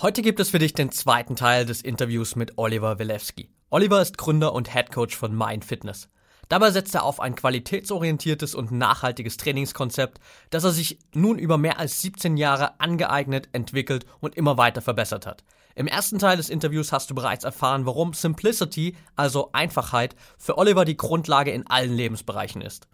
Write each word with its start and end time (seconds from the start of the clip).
Heute 0.00 0.22
gibt 0.22 0.38
es 0.38 0.50
für 0.50 0.60
dich 0.60 0.74
den 0.74 0.92
zweiten 0.92 1.34
Teil 1.34 1.66
des 1.66 1.82
Interviews 1.82 2.36
mit 2.36 2.56
Oliver 2.56 3.00
Wilewski. 3.00 3.50
Oliver 3.68 4.00
ist 4.00 4.16
Gründer 4.16 4.52
und 4.52 4.72
Head 4.72 4.92
Coach 4.92 5.16
von 5.16 5.36
Mind 5.36 5.64
Fitness. 5.64 6.08
Dabei 6.48 6.70
setzt 6.70 6.94
er 6.94 7.02
auf 7.02 7.18
ein 7.18 7.34
qualitätsorientiertes 7.34 8.54
und 8.54 8.70
nachhaltiges 8.70 9.38
Trainingskonzept, 9.38 10.20
das 10.50 10.62
er 10.62 10.70
sich 10.70 11.00
nun 11.14 11.36
über 11.36 11.58
mehr 11.58 11.80
als 11.80 12.00
17 12.00 12.36
Jahre 12.36 12.78
angeeignet, 12.78 13.48
entwickelt 13.50 14.06
und 14.20 14.36
immer 14.36 14.56
weiter 14.56 14.82
verbessert 14.82 15.26
hat. 15.26 15.42
Im 15.74 15.88
ersten 15.88 16.20
Teil 16.20 16.36
des 16.36 16.48
Interviews 16.48 16.92
hast 16.92 17.10
du 17.10 17.16
bereits 17.16 17.42
erfahren, 17.42 17.84
warum 17.84 18.12
Simplicity, 18.12 18.94
also 19.16 19.50
Einfachheit, 19.52 20.14
für 20.38 20.58
Oliver 20.58 20.84
die 20.84 20.96
Grundlage 20.96 21.50
in 21.50 21.66
allen 21.66 21.92
Lebensbereichen 21.92 22.62
ist. 22.62 22.86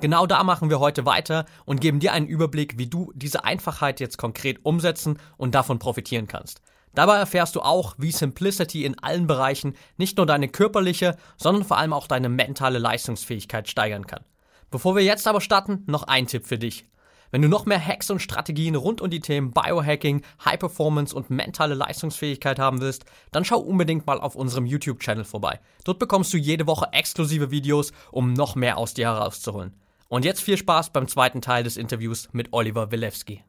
Genau 0.00 0.26
da 0.26 0.44
machen 0.44 0.68
wir 0.68 0.78
heute 0.78 1.06
weiter 1.06 1.46
und 1.64 1.80
geben 1.80 2.00
dir 2.00 2.12
einen 2.12 2.26
Überblick, 2.26 2.76
wie 2.76 2.86
du 2.86 3.12
diese 3.14 3.44
Einfachheit 3.44 3.98
jetzt 3.98 4.18
konkret 4.18 4.64
umsetzen 4.64 5.18
und 5.38 5.54
davon 5.54 5.78
profitieren 5.78 6.26
kannst. 6.26 6.60
Dabei 6.94 7.16
erfährst 7.16 7.56
du 7.56 7.60
auch, 7.60 7.94
wie 7.98 8.10
Simplicity 8.10 8.84
in 8.84 8.98
allen 8.98 9.26
Bereichen 9.26 9.74
nicht 9.96 10.16
nur 10.16 10.26
deine 10.26 10.48
körperliche, 10.48 11.16
sondern 11.36 11.64
vor 11.64 11.78
allem 11.78 11.92
auch 11.92 12.06
deine 12.06 12.28
mentale 12.28 12.78
Leistungsfähigkeit 12.78 13.68
steigern 13.68 14.06
kann. 14.06 14.24
Bevor 14.70 14.96
wir 14.96 15.02
jetzt 15.02 15.26
aber 15.26 15.40
starten, 15.40 15.82
noch 15.86 16.04
ein 16.04 16.26
Tipp 16.26 16.46
für 16.46 16.58
dich. 16.58 16.86
Wenn 17.30 17.42
du 17.42 17.48
noch 17.48 17.66
mehr 17.66 17.84
Hacks 17.84 18.10
und 18.10 18.22
Strategien 18.22 18.76
rund 18.76 19.00
um 19.00 19.10
die 19.10 19.20
Themen 19.20 19.50
Biohacking, 19.50 20.22
High 20.44 20.58
Performance 20.58 21.14
und 21.14 21.30
mentale 21.30 21.74
Leistungsfähigkeit 21.74 22.58
haben 22.58 22.80
willst, 22.80 23.04
dann 23.32 23.44
schau 23.44 23.58
unbedingt 23.58 24.06
mal 24.06 24.20
auf 24.20 24.36
unserem 24.36 24.64
YouTube-Channel 24.66 25.24
vorbei. 25.24 25.60
Dort 25.84 25.98
bekommst 25.98 26.32
du 26.32 26.38
jede 26.38 26.66
Woche 26.66 26.88
exklusive 26.92 27.50
Videos, 27.50 27.92
um 28.10 28.32
noch 28.32 28.54
mehr 28.54 28.78
aus 28.78 28.94
dir 28.94 29.06
herauszuholen. 29.06 29.74
Und 30.08 30.24
jetzt 30.24 30.40
viel 30.40 30.56
Spaß 30.56 30.90
beim 30.90 31.08
zweiten 31.08 31.40
Teil 31.40 31.64
des 31.64 31.76
Interviews 31.76 32.28
mit 32.32 32.52
Oliver 32.52 32.92
Wilewski. 32.92 33.42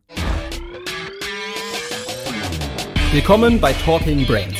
Willkommen 3.11 3.61
bei 3.61 3.73
Talking 3.73 4.25
Brains. 4.25 4.57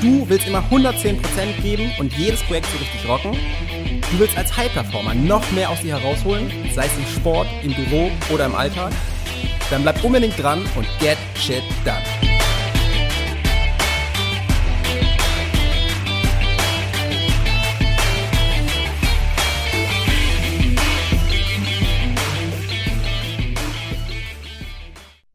Du 0.00 0.26
willst 0.28 0.46
immer 0.48 0.64
110% 0.70 1.60
geben 1.60 1.92
und 1.98 2.12
jedes 2.14 2.42
Projekt 2.44 2.66
so 2.66 2.78
richtig 2.78 3.06
rocken? 3.08 3.32
Du 4.10 4.18
willst 4.18 4.36
als 4.36 4.56
High-Performer 4.56 5.14
noch 5.14 5.50
mehr 5.52 5.68
aus 5.68 5.80
dir 5.80 5.98
herausholen, 5.98 6.50
sei 6.74 6.86
es 6.86 6.96
im 6.96 7.06
Sport, 7.06 7.48
im 7.62 7.74
Büro 7.74 8.10
oder 8.32 8.46
im 8.46 8.54
Alltag? 8.54 8.92
Dann 9.70 9.82
bleib 9.82 10.02
unbedingt 10.02 10.40
dran 10.42 10.64
und 10.74 10.86
get 11.00 11.18
shit 11.36 11.62
done. 11.84 12.35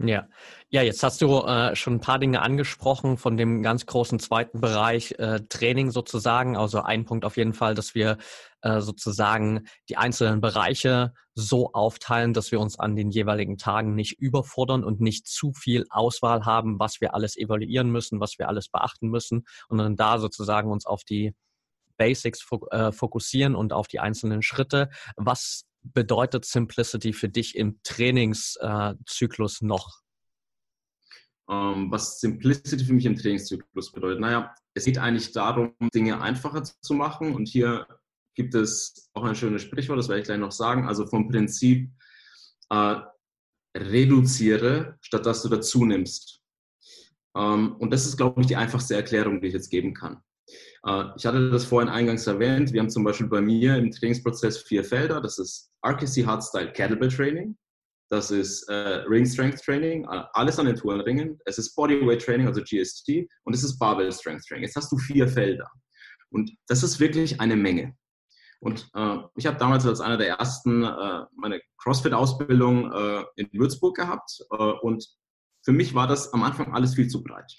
Ja. 0.04 0.28
Ja, 0.70 0.82
jetzt 0.82 1.04
hast 1.04 1.22
du 1.22 1.42
äh, 1.42 1.76
schon 1.76 1.96
ein 1.96 2.00
paar 2.00 2.18
Dinge 2.18 2.42
angesprochen 2.42 3.18
von 3.18 3.36
dem 3.36 3.62
ganz 3.62 3.86
großen 3.86 4.20
zweiten 4.20 4.62
Bereich 4.62 5.12
äh, 5.20 5.42
Training 5.50 5.92
sozusagen. 5.92 6.56
Also 6.56 6.82
ein 6.82 7.06
Punkt 7.06 7.26
auf 7.26 7.38
jeden 7.38 7.54
Fall, 7.54 7.76
dass 7.76 7.94
wir 7.94 8.18
äh, 8.62 8.80
sozusagen 8.80 9.68
die 9.90 9.98
einzelnen 9.98 10.40
Bereiche 10.40 11.14
so 11.36 11.74
aufteilen, 11.74 12.34
dass 12.34 12.52
wir 12.52 12.60
uns 12.60 12.80
an 12.80 12.96
den 12.96 13.12
jeweiligen 13.12 13.58
Tagen 13.58 13.94
nicht 13.96 14.20
überfordern 14.20 14.84
und 14.84 15.02
nicht 15.02 15.28
zu 15.28 15.52
viel 15.54 15.86
Auswahl 15.90 16.46
haben, 16.46 16.80
was 16.80 17.02
wir 17.02 17.14
alles 17.14 17.38
evaluieren 17.38 17.92
müssen, 17.92 18.20
was 18.20 18.40
wir 18.40 18.48
alles 18.48 18.70
beachten 18.70 19.10
müssen 19.10 19.46
und 19.68 19.78
dann 19.78 19.96
da 19.96 20.20
sozusagen 20.20 20.72
uns 20.72 20.86
auf 20.86 21.04
die 21.04 21.34
Basics 21.98 22.48
äh, 22.72 22.92
fokussieren 22.92 23.56
und 23.56 23.74
auf 23.74 23.88
die 23.88 24.00
einzelnen 24.00 24.42
Schritte. 24.42 24.90
Was 25.18 25.66
bedeutet 25.84 26.46
Simplicity 26.46 27.14
für 27.14 27.30
dich 27.30 27.56
im 27.56 27.82
Trainingszyklus 27.84 29.62
noch? 29.62 30.02
Ähm, 31.50 31.92
was 31.92 32.20
Simplicity 32.20 32.84
für 32.84 32.94
mich 32.94 33.06
im 33.06 33.18
Trainingszyklus 33.18 33.92
bedeutet? 33.92 34.20
Naja, 34.20 34.54
es 34.74 34.86
geht 34.86 34.98
eigentlich 34.98 35.32
darum, 35.32 35.74
Dinge 35.94 36.22
einfacher 36.22 36.64
zu 36.64 36.94
machen. 36.94 37.36
Und 37.36 37.48
hier 37.48 37.88
gibt 38.36 38.56
es 38.56 39.10
auch 39.14 39.24
ein 39.24 39.36
schönes 39.36 39.64
Sprichwort, 39.64 40.00
das 40.00 40.08
werde 40.08 40.22
ich 40.22 40.26
gleich 40.26 40.40
noch 40.40 40.52
sagen. 40.52 40.88
Also 40.88 41.06
vom 41.08 41.28
Prinzip 41.28 41.92
äh, 42.70 43.02
reduziere, 43.76 44.98
statt 45.02 45.26
dass 45.26 45.44
du 45.44 45.50
dazu 45.50 45.86
nimmst. 45.86 46.42
Ähm, 47.36 47.76
und 47.78 47.92
das 47.92 48.06
ist, 48.06 48.18
glaube 48.18 48.42
ich, 48.42 48.48
die 48.48 48.56
einfachste 48.56 48.96
Erklärung, 48.96 49.42
die 49.42 49.48
ich 49.48 49.54
jetzt 49.54 49.70
geben 49.70 49.94
kann. 49.94 50.22
Äh, 50.86 51.04
ich 51.16 51.26
hatte 51.26 51.50
das 51.50 51.66
vorhin 51.66 51.90
eingangs 51.90 52.28
erwähnt. 52.28 52.74
Wir 52.74 52.82
haben 52.82 52.90
zum 52.90 53.04
Beispiel 53.04 53.28
bei 53.28 53.42
mir 53.42 53.78
im 53.78 53.92
Trainingsprozess 53.92 54.60
vier 54.60 54.84
Felder. 54.84 55.22
Das 55.22 55.38
ist 55.38 55.72
RKC 55.86 56.26
Hardstyle 56.26 56.72
Kettlebell 56.74 57.10
Training. 57.10 57.58
Das 58.10 58.30
ist 58.30 58.68
äh, 58.68 59.04
Ring 59.08 59.26
Strength 59.26 59.64
Training, 59.64 60.06
alles 60.06 60.60
an 60.60 60.66
den 60.66 60.76
Tourenringen. 60.76 61.40
Es 61.46 61.58
ist 61.58 61.74
Bodyweight 61.76 62.22
Training, 62.22 62.46
also 62.46 62.62
GST. 62.62 63.26
Und 63.44 63.54
es 63.54 63.64
ist 63.64 63.80
Barbell 63.80 64.12
Strength 64.12 64.48
Training. 64.48 64.66
Jetzt 64.66 64.76
hast 64.76 64.92
du 64.92 64.98
vier 64.98 65.30
Felder. 65.30 65.72
Und 66.30 66.52
das 66.68 66.84
ist 66.84 67.00
wirklich 67.00 67.40
eine 67.40 67.56
Menge. 67.56 67.96
Und 68.60 68.90
äh, 68.96 69.18
ich 69.36 69.48
habe 69.48 69.58
damals 69.58 69.86
als 69.86 70.02
einer 70.02 70.18
der 70.18 70.28
ersten 70.28 70.84
äh, 70.84 71.26
meine 71.36 71.62
CrossFit-Ausbildung 71.78 72.92
äh, 72.92 73.24
in 73.38 73.50
Würzburg 73.54 73.96
gehabt. 73.96 74.40
Äh, 74.52 74.56
und 74.56 75.08
für 75.64 75.72
mich 75.72 75.96
war 75.96 76.08
das 76.08 76.34
am 76.34 76.44
Anfang 76.44 76.74
alles 76.74 76.96
viel 76.96 77.08
zu 77.08 77.24
breit. 77.24 77.52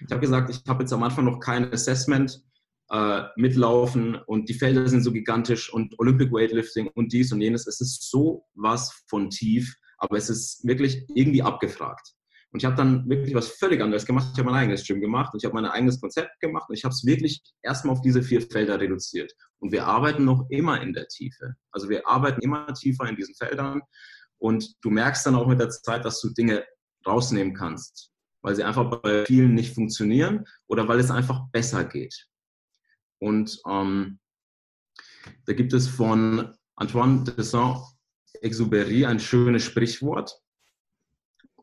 Ich 0.00 0.10
habe 0.10 0.20
gesagt, 0.20 0.48
ich 0.48 0.62
habe 0.66 0.82
jetzt 0.82 0.92
am 0.94 1.02
Anfang 1.02 1.26
noch 1.26 1.40
kein 1.40 1.70
Assessment 1.72 2.42
äh, 2.90 3.22
mitlaufen 3.36 4.16
und 4.26 4.48
die 4.48 4.54
Felder 4.54 4.88
sind 4.88 5.02
so 5.02 5.12
gigantisch 5.12 5.72
und 5.72 5.98
Olympic 5.98 6.32
Weightlifting 6.32 6.88
und 6.94 7.12
dies 7.12 7.32
und 7.32 7.40
jenes. 7.40 7.66
Es 7.66 7.80
ist 7.80 8.10
so 8.10 8.44
was 8.54 9.04
von 9.08 9.30
tief, 9.30 9.74
aber 9.98 10.16
es 10.16 10.28
ist 10.28 10.66
wirklich 10.66 11.06
irgendwie 11.14 11.42
abgefragt. 11.42 12.14
Und 12.52 12.60
ich 12.60 12.64
habe 12.64 12.74
dann 12.74 13.08
wirklich 13.08 13.34
was 13.34 13.48
völlig 13.48 13.80
anderes 13.80 14.04
gemacht. 14.04 14.30
Ich 14.32 14.38
habe 14.38 14.50
mein 14.50 14.60
eigenes 14.60 14.84
Gym 14.84 15.00
gemacht 15.00 15.32
und 15.32 15.40
ich 15.40 15.44
habe 15.44 15.54
mein 15.54 15.70
eigenes 15.70 16.00
Konzept 16.00 16.40
gemacht 16.40 16.68
und 16.68 16.76
ich 16.76 16.82
habe 16.82 16.92
es 16.92 17.04
wirklich 17.04 17.40
erstmal 17.62 17.94
auf 17.94 18.00
diese 18.00 18.24
vier 18.24 18.42
Felder 18.42 18.80
reduziert. 18.80 19.32
Und 19.60 19.70
wir 19.70 19.86
arbeiten 19.86 20.24
noch 20.24 20.46
immer 20.50 20.82
in 20.82 20.92
der 20.92 21.06
Tiefe. 21.06 21.54
Also 21.70 21.88
wir 21.88 22.08
arbeiten 22.08 22.40
immer 22.42 22.72
tiefer 22.74 23.08
in 23.08 23.14
diesen 23.14 23.36
Feldern 23.36 23.82
und 24.38 24.74
du 24.82 24.90
merkst 24.90 25.24
dann 25.26 25.36
auch 25.36 25.46
mit 25.46 25.60
der 25.60 25.70
Zeit, 25.70 26.04
dass 26.04 26.20
du 26.20 26.30
Dinge 26.30 26.64
rausnehmen 27.06 27.54
kannst, 27.54 28.10
weil 28.42 28.56
sie 28.56 28.64
einfach 28.64 29.00
bei 29.00 29.24
vielen 29.26 29.54
nicht 29.54 29.74
funktionieren 29.74 30.44
oder 30.66 30.88
weil 30.88 30.98
es 30.98 31.10
einfach 31.12 31.48
besser 31.52 31.84
geht. 31.84 32.29
Und 33.20 33.60
ähm, 33.68 34.18
da 35.46 35.52
gibt 35.52 35.72
es 35.72 35.86
von 35.86 36.54
Antoine 36.76 37.24
de 37.24 37.42
Saint-Exupéry 37.42 39.06
ein 39.06 39.20
schönes 39.20 39.64
Sprichwort. 39.64 40.34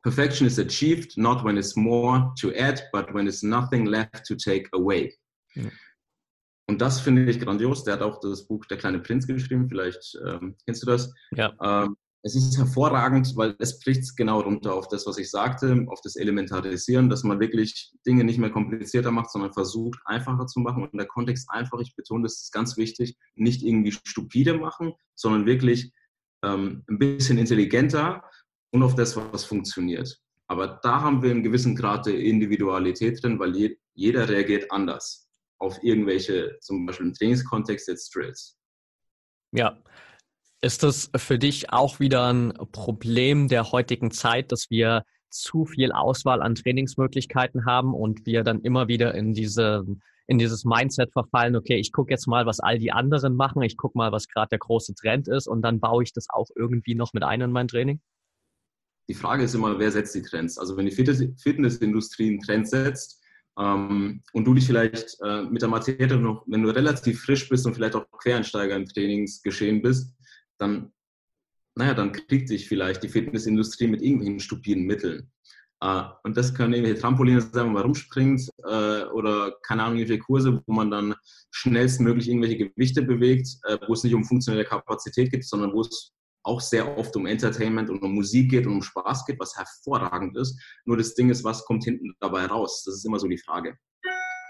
Perfection 0.03 0.47
is 0.47 0.59
achieved 0.59 1.17
not 1.17 1.43
when 1.43 1.57
it's 1.57 1.75
more 1.75 2.33
to 2.39 2.51
add, 2.55 2.81
but 2.93 3.13
when 3.13 3.27
it's 3.27 3.43
nothing 3.43 3.87
left 3.87 4.25
to 4.25 4.35
take 4.35 4.69
away. 4.73 5.13
Ja. 5.55 5.69
Und 6.69 6.81
das 6.81 6.99
finde 6.99 7.29
ich 7.29 7.39
grandios. 7.39 7.83
Der 7.83 7.95
hat 7.95 8.01
auch 8.01 8.19
das 8.19 8.45
Buch 8.45 8.65
Der 8.65 8.77
kleine 8.77 8.99
Prinz 8.99 9.25
geschrieben. 9.25 9.67
Vielleicht 9.69 10.17
ähm, 10.25 10.55
kennst 10.65 10.83
du 10.83 10.87
das. 10.87 11.13
Ja. 11.31 11.55
Ähm, 11.61 11.97
es 12.27 12.35
ist 12.35 12.57
hervorragend, 12.57 13.37
weil 13.37 13.55
es 13.59 13.79
bricht 13.79 14.17
genau 14.17 14.41
runter 14.41 14.73
auf 14.73 14.89
das, 14.89 15.07
was 15.07 15.17
ich 15.17 15.31
sagte, 15.31 15.85
auf 15.87 16.01
das 16.01 16.17
Elementarisieren, 16.17 17.09
dass 17.09 17.23
man 17.23 17.39
wirklich 17.39 17.93
Dinge 18.05 18.25
nicht 18.25 18.37
mehr 18.37 18.49
komplizierter 18.49 19.11
macht, 19.11 19.31
sondern 19.31 19.53
versucht, 19.53 19.99
einfacher 20.05 20.45
zu 20.45 20.59
machen. 20.59 20.83
Und 20.83 20.97
der 20.97 21.07
Kontext 21.07 21.49
einfach, 21.49 21.79
ich 21.79 21.95
betone, 21.95 22.23
das 22.23 22.41
ist 22.41 22.51
ganz 22.51 22.75
wichtig, 22.75 23.17
nicht 23.35 23.63
irgendwie 23.63 23.93
stupide 23.93 24.55
machen, 24.55 24.93
sondern 25.15 25.45
wirklich 25.45 25.93
ähm, 26.43 26.83
ein 26.89 26.99
bisschen 26.99 27.37
intelligenter 27.37 28.23
und 28.71 28.83
auf 28.83 28.95
das, 28.95 29.15
was 29.15 29.45
funktioniert. 29.45 30.19
Aber 30.47 30.79
da 30.83 31.01
haben 31.01 31.23
wir 31.23 31.31
einen 31.31 31.43
gewissen 31.43 31.75
Grad 31.75 32.07
der 32.07 32.19
Individualität 32.19 33.23
drin, 33.23 33.39
weil 33.39 33.55
je, 33.55 33.77
jeder 33.93 34.27
reagiert 34.27 34.69
anders 34.71 35.29
auf 35.59 35.81
irgendwelche, 35.81 36.57
zum 36.59 36.85
Beispiel 36.85 37.07
im 37.07 37.13
Trainingskontext 37.13 37.87
jetzt 37.87 38.13
Drills. 38.13 38.57
Ja, 39.53 39.81
ist 40.61 40.83
das 40.83 41.11
für 41.15 41.37
dich 41.37 41.71
auch 41.71 41.99
wieder 41.99 42.31
ein 42.31 42.53
Problem 42.71 43.47
der 43.47 43.71
heutigen 43.71 44.11
Zeit, 44.11 44.51
dass 44.51 44.69
wir 44.69 45.03
zu 45.29 45.65
viel 45.65 45.91
Auswahl 45.91 46.41
an 46.41 46.55
Trainingsmöglichkeiten 46.55 47.65
haben 47.65 47.93
und 47.93 48.25
wir 48.25 48.43
dann 48.43 48.61
immer 48.61 48.87
wieder 48.87 49.13
in 49.13 49.33
diese 49.33 49.85
in 50.29 50.37
dieses 50.37 50.65
Mindset 50.65 51.13
verfallen, 51.13 51.55
okay, 51.55 51.77
ich 51.77 51.93
gucke 51.93 52.11
jetzt 52.11 52.27
mal, 52.27 52.45
was 52.45 52.59
all 52.59 52.77
die 52.77 52.91
anderen 52.91 53.35
machen, 53.35 53.61
ich 53.61 53.77
gucke 53.77 53.97
mal, 53.97 54.11
was 54.11 54.27
gerade 54.27 54.49
der 54.49 54.59
große 54.59 54.93
Trend 54.93 55.29
ist 55.29 55.47
und 55.47 55.61
dann 55.61 55.79
baue 55.79 56.03
ich 56.03 56.11
das 56.11 56.27
auch 56.29 56.49
irgendwie 56.55 56.95
noch 56.95 57.13
mit 57.13 57.23
ein 57.23 57.39
in 57.39 57.51
mein 57.51 57.69
Training? 57.69 58.01
Die 59.07 59.13
Frage 59.13 59.43
ist 59.43 59.55
immer, 59.55 59.79
wer 59.79 59.89
setzt 59.89 60.15
die 60.15 60.21
Trends? 60.21 60.57
Also 60.57 60.75
wenn 60.75 60.85
die 60.85 60.91
Fitnessindustrie 60.91 62.27
einen 62.27 62.41
Trend 62.41 62.67
setzt 62.67 63.23
ähm, 63.57 64.21
und 64.33 64.43
du 64.43 64.53
dich 64.53 64.67
vielleicht 64.67 65.15
äh, 65.23 65.43
mit 65.43 65.61
der 65.61 65.69
Materie 65.69 66.17
noch, 66.17 66.43
wenn 66.45 66.63
du 66.63 66.69
relativ 66.71 67.21
frisch 67.21 67.47
bist 67.47 67.65
und 67.65 67.73
vielleicht 67.73 67.95
auch 67.95 68.05
Quereinsteiger 68.11 68.75
im 68.75 68.85
Trainingsgeschehen 68.85 69.81
bist, 69.81 70.13
dann, 70.57 70.91
naja, 71.75 71.93
dann 71.93 72.11
kriegt 72.11 72.47
sich 72.47 72.67
vielleicht 72.67 73.03
die 73.03 73.09
Fitnessindustrie 73.09 73.87
mit 73.87 74.01
irgendwelchen 74.01 74.39
stupiden 74.39 74.85
Mitteln. 74.85 75.31
Uh, 75.83 76.05
und 76.23 76.35
das 76.35 76.55
können 76.55 76.73
irgendwelche 76.73 76.99
Trampoline 76.99 77.39
sein, 77.39 77.67
wo 77.67 77.69
man 77.69 77.83
rumspringt 77.83 78.49
uh, 78.65 79.11
oder 79.13 79.55
keine 79.61 79.83
Ahnung, 79.83 79.99
irgendwelche 79.99 80.23
Kurse, 80.23 80.63
wo 80.65 80.73
man 80.73 80.89
dann 80.89 81.13
schnellstmöglich 81.51 82.29
irgendwelche 82.29 82.57
Gewichte 82.57 83.03
bewegt, 83.03 83.47
uh, 83.69 83.77
wo 83.87 83.93
es 83.93 84.03
nicht 84.03 84.15
um 84.15 84.23
funktionelle 84.23 84.65
Kapazität 84.65 85.29
geht, 85.29 85.45
sondern 85.45 85.73
wo 85.73 85.81
es 85.81 86.13
auch 86.41 86.61
sehr 86.61 86.97
oft 86.97 87.15
um 87.15 87.27
Entertainment 87.27 87.91
und 87.91 88.01
um 88.01 88.15
Musik 88.15 88.49
geht 88.49 88.65
und 88.65 88.73
um 88.73 88.81
Spaß 88.81 89.25
geht, 89.25 89.39
was 89.39 89.55
hervorragend 89.55 90.35
ist. 90.37 90.59
Nur 90.85 90.97
das 90.97 91.13
Ding 91.13 91.29
ist, 91.29 91.43
was 91.43 91.63
kommt 91.65 91.83
hinten 91.83 92.15
dabei 92.19 92.45
raus? 92.45 92.83
Das 92.83 92.95
ist 92.95 93.05
immer 93.05 93.19
so 93.19 93.27
die 93.27 93.37
Frage. 93.37 93.77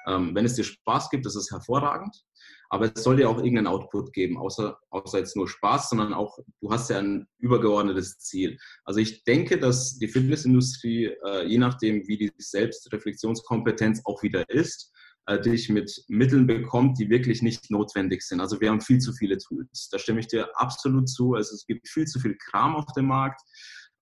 Ähm, 0.07 0.33
wenn 0.33 0.45
es 0.45 0.56
dir 0.56 0.63
Spaß 0.63 1.09
gibt, 1.09 1.25
das 1.25 1.36
ist 1.36 1.51
hervorragend. 1.51 2.24
Aber 2.69 2.92
es 2.94 3.04
soll 3.04 3.18
dir 3.18 3.30
auch 3.30 3.38
irgendeinen 3.38 3.68
Output 3.68 4.12
geben, 4.13 4.38
außer, 4.38 4.77
außer 4.89 5.19
jetzt 5.19 5.36
nur 5.36 5.48
Spaß, 5.48 5.89
sondern 5.89 6.13
auch, 6.13 6.38
du 6.59 6.71
hast 6.71 6.89
ja 6.89 7.00
ein 7.00 7.27
übergeordnetes 7.39 8.19
Ziel. 8.19 8.57
Also 8.83 9.00
ich 9.00 9.24
denke, 9.24 9.57
dass 9.57 9.98
die 9.98 10.07
Fitnessindustrie, 10.07 11.06
äh, 11.25 11.45
je 11.45 11.57
nachdem, 11.59 12.07
wie 12.07 12.18
die 12.18 12.31
Selbstreflexionskompetenz 12.38 14.01
auch 14.06 14.21
wieder 14.21 14.50
ist, 14.50 14.92
äh, 15.27 15.39
dich 15.39 15.69
mit 15.69 16.04
Mitteln 16.07 16.48
bekommt, 16.48 17.00
die 17.00 17.09
wirklich 17.09 17.42
nicht 17.42 17.69
notwendig 17.71 18.21
sind. 18.21 18.42
Also 18.42 18.59
wir 18.59 18.69
haben 18.69 18.81
viel 18.81 19.00
zu 19.00 19.13
viele 19.13 19.38
Tools. 19.38 19.89
Da 19.89 20.00
stimme 20.00 20.19
ich 20.19 20.27
dir 20.27 20.50
absolut 20.56 21.09
zu. 21.09 21.36
Also 21.36 21.56
es 21.56 21.65
gibt 21.65 21.88
viel 21.88 22.06
zu 22.06 22.19
viel 22.19 22.38
Kram 22.38 22.75
auf 22.75 22.92
dem 22.98 23.07
Markt. 23.07 23.42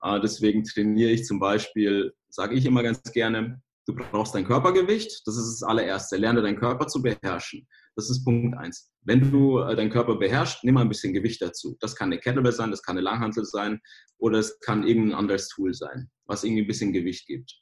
Äh, 0.02 0.20
deswegen 0.22 0.64
trainiere 0.64 1.12
ich 1.12 1.26
zum 1.26 1.40
Beispiel, 1.40 2.14
sage 2.30 2.56
ich 2.56 2.66
immer 2.66 2.84
ganz 2.84 3.02
gerne, 3.12 3.62
Du 3.88 3.94
brauchst 3.94 4.34
dein 4.34 4.46
Körpergewicht, 4.46 5.22
das 5.28 5.38
ist 5.38 5.62
das 5.62 5.64
allererste. 5.64 6.18
Lerne 6.18 6.42
deinen 6.42 6.60
Körper 6.60 6.88
zu 6.88 7.02
beherrschen. 7.02 7.68
Das 7.96 8.10
ist 8.10 8.24
Punkt 8.26 8.58
eins. 8.58 8.92
Wenn 9.04 9.32
du 9.32 9.60
äh, 9.60 9.76
deinen 9.76 9.92
Körper 9.92 10.16
beherrschst, 10.16 10.64
nimm 10.64 10.74
mal 10.74 10.82
ein 10.82 10.90
bisschen 10.90 11.14
Gewicht 11.14 11.42
dazu. 11.42 11.78
Das 11.80 11.96
kann 11.96 12.12
eine 12.12 12.20
Kettlebell 12.20 12.52
sein, 12.52 12.72
das 12.72 12.82
kann 12.82 12.98
eine 12.98 13.04
Langhantel 13.04 13.46
sein 13.46 13.80
oder 14.18 14.40
es 14.40 14.60
kann 14.60 14.88
irgendein 14.88 15.20
anderes 15.20 15.50
Tool 15.50 15.74
sein, 15.74 16.10
was 16.26 16.44
irgendwie 16.44 16.64
ein 16.64 16.68
bisschen 16.68 16.94
Gewicht 16.94 17.28
gibt. 17.28 17.62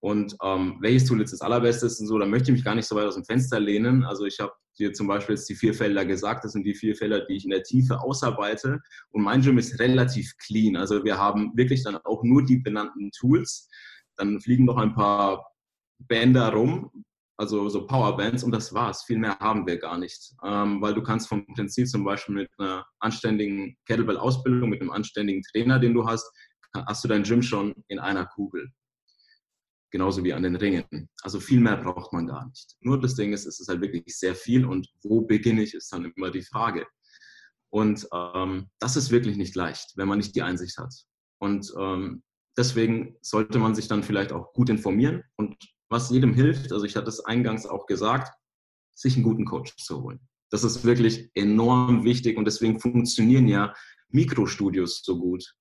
Und 0.00 0.36
ähm, 0.44 0.78
welches 0.80 1.06
Tool 1.06 1.18
jetzt 1.18 1.32
das 1.32 1.40
allerbeste 1.40 1.86
ist 1.86 2.00
und 2.00 2.06
so, 2.06 2.18
da 2.18 2.26
möchte 2.26 2.50
ich 2.50 2.58
mich 2.58 2.64
gar 2.64 2.76
nicht 2.76 2.86
so 2.86 2.94
weit 2.94 3.06
aus 3.06 3.16
dem 3.16 3.24
Fenster 3.24 3.58
lehnen. 3.58 4.04
Also 4.04 4.26
ich 4.26 4.38
habe 4.38 4.52
dir 4.78 4.92
zum 4.92 5.08
Beispiel 5.08 5.34
jetzt 5.34 5.48
die 5.48 5.56
vier 5.56 5.74
Felder 5.74 6.04
gesagt, 6.04 6.44
das 6.44 6.52
sind 6.52 6.64
die 6.64 6.74
vier 6.74 6.94
Felder, 6.94 7.26
die 7.26 7.34
ich 7.34 7.44
in 7.44 7.50
der 7.50 7.64
Tiefe 7.64 8.00
ausarbeite. 8.00 8.78
Und 9.10 9.22
mein 9.22 9.42
Gym 9.42 9.58
ist 9.58 9.80
relativ 9.80 10.32
clean. 10.38 10.76
Also 10.76 11.04
wir 11.04 11.18
haben 11.18 11.50
wirklich 11.56 11.82
dann 11.82 11.96
auch 11.96 12.22
nur 12.22 12.44
die 12.44 12.58
benannten 12.58 13.10
Tools. 13.10 13.68
Dann 14.18 14.40
fliegen 14.40 14.64
noch 14.64 14.76
ein 14.76 14.94
paar 14.94 15.46
Bänder 15.98 16.52
rum, 16.52 17.04
also 17.38 17.68
so 17.68 17.86
Powerbands 17.86 18.42
und 18.42 18.50
das 18.50 18.74
war's. 18.74 19.04
Viel 19.04 19.18
mehr 19.18 19.38
haben 19.38 19.66
wir 19.66 19.78
gar 19.78 19.96
nicht, 19.96 20.34
ähm, 20.44 20.82
weil 20.82 20.94
du 20.94 21.02
kannst 21.02 21.28
vom 21.28 21.46
Prinzip 21.46 21.88
zum 21.88 22.04
Beispiel 22.04 22.34
mit 22.34 22.50
einer 22.58 22.84
anständigen 22.98 23.76
Kettlebell-Ausbildung, 23.86 24.68
mit 24.68 24.80
einem 24.80 24.90
anständigen 24.90 25.42
Trainer, 25.42 25.78
den 25.78 25.94
du 25.94 26.06
hast, 26.06 26.30
hast 26.74 27.04
du 27.04 27.08
dein 27.08 27.22
Gym 27.22 27.42
schon 27.42 27.74
in 27.86 27.98
einer 27.98 28.26
Kugel. 28.26 28.70
Genauso 29.90 30.22
wie 30.22 30.34
an 30.34 30.42
den 30.42 30.56
Ringen. 30.56 31.08
Also 31.22 31.40
viel 31.40 31.60
mehr 31.60 31.78
braucht 31.78 32.12
man 32.12 32.26
gar 32.26 32.46
nicht. 32.46 32.76
Nur 32.80 33.00
das 33.00 33.14
Ding 33.14 33.32
ist, 33.32 33.46
es 33.46 33.58
ist 33.60 33.68
halt 33.68 33.80
wirklich 33.80 34.04
sehr 34.18 34.34
viel 34.34 34.66
und 34.66 34.88
wo 35.02 35.22
beginne 35.22 35.62
ich, 35.62 35.74
ist 35.74 35.92
dann 35.92 36.04
immer 36.04 36.30
die 36.30 36.42
Frage. 36.42 36.86
Und 37.70 38.06
ähm, 38.12 38.68
das 38.80 38.96
ist 38.96 39.10
wirklich 39.10 39.36
nicht 39.36 39.54
leicht, 39.54 39.92
wenn 39.96 40.08
man 40.08 40.18
nicht 40.18 40.34
die 40.34 40.42
Einsicht 40.42 40.76
hat. 40.76 40.92
Und 41.38 41.72
ähm, 41.78 42.22
deswegen 42.58 43.16
sollte 43.22 43.58
man 43.58 43.74
sich 43.74 43.88
dann 43.88 44.02
vielleicht 44.02 44.32
auch 44.32 44.52
gut 44.52 44.68
informieren 44.68 45.22
und 45.36 45.56
was 45.88 46.10
jedem 46.10 46.34
hilft, 46.34 46.72
also 46.72 46.84
ich 46.84 46.96
hatte 46.96 47.08
es 47.08 47.24
eingangs 47.24 47.64
auch 47.64 47.86
gesagt, 47.86 48.30
sich 48.94 49.14
einen 49.14 49.24
guten 49.24 49.46
Coach 49.46 49.76
zu 49.76 50.02
holen. 50.02 50.20
Das 50.50 50.64
ist 50.64 50.84
wirklich 50.84 51.30
enorm 51.34 52.04
wichtig 52.04 52.36
und 52.36 52.44
deswegen 52.44 52.80
funktionieren 52.80 53.48
ja 53.48 53.72
Mikrostudios 54.10 55.02
so 55.02 55.18
gut. 55.18 55.54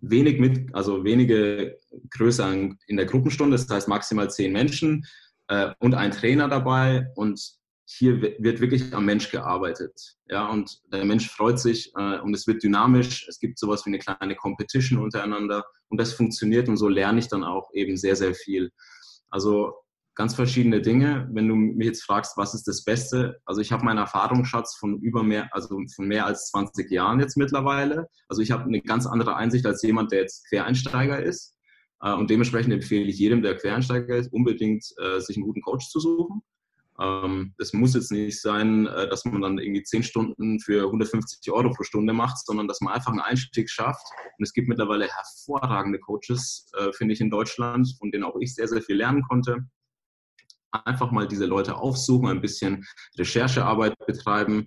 Wenig 0.00 0.38
mit, 0.38 0.74
also 0.74 1.04
wenige 1.04 1.76
Größe 2.10 2.76
in 2.86 2.96
der 2.96 3.06
Gruppenstunde, 3.06 3.56
das 3.56 3.68
heißt 3.68 3.88
maximal 3.88 4.30
zehn 4.30 4.52
Menschen 4.52 5.04
äh, 5.48 5.74
und 5.80 5.94
ein 5.94 6.12
Trainer 6.12 6.48
dabei 6.48 7.10
und 7.16 7.57
hier 7.90 8.20
wird 8.20 8.60
wirklich 8.60 8.92
am 8.92 9.06
Mensch 9.06 9.30
gearbeitet. 9.30 10.16
Ja, 10.28 10.48
und 10.48 10.78
der 10.92 11.06
Mensch 11.06 11.30
freut 11.30 11.58
sich 11.58 11.90
äh, 11.96 12.18
und 12.20 12.34
es 12.34 12.46
wird 12.46 12.62
dynamisch. 12.62 13.26
Es 13.28 13.38
gibt 13.38 13.58
sowas 13.58 13.86
wie 13.86 13.90
eine 13.90 13.98
kleine 13.98 14.36
Competition 14.36 14.98
untereinander 15.02 15.64
und 15.88 15.98
das 15.98 16.12
funktioniert 16.12 16.68
und 16.68 16.76
so 16.76 16.88
lerne 16.88 17.18
ich 17.18 17.28
dann 17.28 17.44
auch 17.44 17.70
eben 17.72 17.96
sehr, 17.96 18.14
sehr 18.14 18.34
viel. 18.34 18.70
Also 19.30 19.72
ganz 20.14 20.34
verschiedene 20.34 20.82
Dinge. 20.82 21.30
Wenn 21.32 21.48
du 21.48 21.54
mich 21.54 21.86
jetzt 21.86 22.04
fragst, 22.04 22.36
was 22.36 22.52
ist 22.52 22.68
das 22.68 22.84
Beste? 22.84 23.40
Also 23.46 23.62
ich 23.62 23.72
habe 23.72 23.84
meinen 23.86 23.98
Erfahrungsschatz 23.98 24.76
von 24.76 24.98
über 25.00 25.22
mehr, 25.22 25.48
also 25.52 25.80
von 25.94 26.08
mehr 26.08 26.26
als 26.26 26.50
20 26.50 26.90
Jahren 26.90 27.20
jetzt 27.20 27.38
mittlerweile. 27.38 28.08
Also 28.28 28.42
ich 28.42 28.50
habe 28.50 28.64
eine 28.64 28.82
ganz 28.82 29.06
andere 29.06 29.36
Einsicht 29.36 29.64
als 29.64 29.82
jemand, 29.82 30.12
der 30.12 30.20
jetzt 30.20 30.46
Quereinsteiger 30.50 31.22
ist. 31.22 31.54
Äh, 32.02 32.12
und 32.12 32.28
dementsprechend 32.28 32.74
empfehle 32.74 33.06
ich 33.06 33.18
jedem, 33.18 33.40
der 33.40 33.56
Quereinsteiger 33.56 34.16
ist, 34.16 34.30
unbedingt 34.30 34.84
äh, 34.98 35.20
sich 35.20 35.36
einen 35.36 35.46
guten 35.46 35.62
Coach 35.62 35.88
zu 35.88 36.00
suchen. 36.00 36.42
Ähm, 37.00 37.54
es 37.58 37.72
muss 37.72 37.94
jetzt 37.94 38.10
nicht 38.10 38.40
sein, 38.40 38.86
äh, 38.86 39.08
dass 39.08 39.24
man 39.24 39.40
dann 39.40 39.58
irgendwie 39.58 39.82
10 39.82 40.02
Stunden 40.02 40.58
für 40.58 40.84
150 40.84 41.50
Euro 41.52 41.70
pro 41.70 41.84
Stunde 41.84 42.12
macht, 42.12 42.44
sondern 42.44 42.66
dass 42.66 42.80
man 42.80 42.92
einfach 42.92 43.12
einen 43.12 43.20
Einstieg 43.20 43.70
schafft. 43.70 44.04
Und 44.36 44.42
es 44.42 44.52
gibt 44.52 44.68
mittlerweile 44.68 45.08
hervorragende 45.08 46.00
Coaches, 46.00 46.70
äh, 46.76 46.92
finde 46.92 47.14
ich, 47.14 47.20
in 47.20 47.30
Deutschland, 47.30 47.94
von 47.98 48.10
denen 48.10 48.24
auch 48.24 48.36
ich 48.40 48.54
sehr, 48.54 48.66
sehr 48.66 48.82
viel 48.82 48.96
lernen 48.96 49.22
konnte. 49.22 49.58
Einfach 50.72 51.12
mal 51.12 51.28
diese 51.28 51.46
Leute 51.46 51.76
aufsuchen, 51.76 52.28
ein 52.28 52.40
bisschen 52.40 52.84
Recherchearbeit 53.16 53.94
betreiben. 54.06 54.66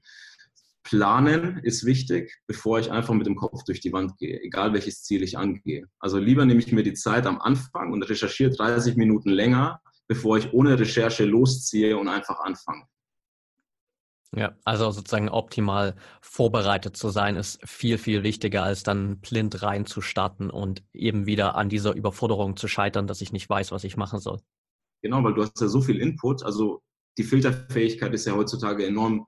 Planen 0.84 1.60
ist 1.60 1.86
wichtig, 1.86 2.36
bevor 2.48 2.80
ich 2.80 2.92
einfach 2.92 3.14
mit 3.14 3.28
dem 3.28 3.36
Kopf 3.36 3.64
durch 3.66 3.82
die 3.82 3.94
Wand 3.94 4.18
gehe, 4.18 4.42
egal 4.42 4.74
welches 4.74 5.04
Ziel 5.04 5.22
ich 5.22 5.38
angehe. 5.38 5.86
Also 6.00 6.18
lieber 6.18 6.46
nehme 6.46 6.60
ich 6.60 6.72
mir 6.72 6.82
die 6.82 6.94
Zeit 6.94 7.28
am 7.28 7.40
Anfang 7.40 7.92
und 7.92 8.02
recherchiere 8.04 8.50
30 8.50 8.96
Minuten 8.96 9.30
länger, 9.30 9.80
bevor 10.12 10.38
ich 10.38 10.52
ohne 10.52 10.78
Recherche 10.78 11.24
losziehe 11.24 11.98
und 11.98 12.10
einfach 12.10 12.42
anfange. 12.42 12.84
Ja, 14.36 14.58
also 14.66 14.92
sozusagen 14.92 15.30
optimal 15.30 15.96
vorbereitet 16.20 16.98
zu 16.98 17.08
sein, 17.08 17.38
ist 17.38 17.62
viel, 17.66 17.98
viel 17.98 18.22
wichtiger, 18.22 18.64
als 18.64 18.84
dann 18.84 19.22
blind 19.22 19.64
reinzustarten 19.64 20.50
und 20.50 20.84
eben 20.92 21.28
wieder 21.28 21.56
an 21.56 21.70
dieser 21.70 21.96
Überforderung 21.96 22.58
zu 22.58 22.68
scheitern, 22.68 23.08
dass 23.08 23.22
ich 23.22 23.32
nicht 23.32 23.50
weiß, 23.50 23.72
was 23.72 23.86
ich 23.86 23.96
machen 23.96 24.20
soll. 24.20 24.42
Genau, 25.02 25.24
weil 25.24 25.34
du 25.34 25.44
hast 25.44 25.62
ja 25.62 25.70
so 25.70 25.80
viel 25.80 26.02
Input. 26.02 26.44
Also 26.44 26.84
die 27.18 27.24
Filterfähigkeit 27.24 28.14
ist 28.14 28.26
ja 28.26 28.34
heutzutage 28.34 28.86
enorm, 28.86 29.28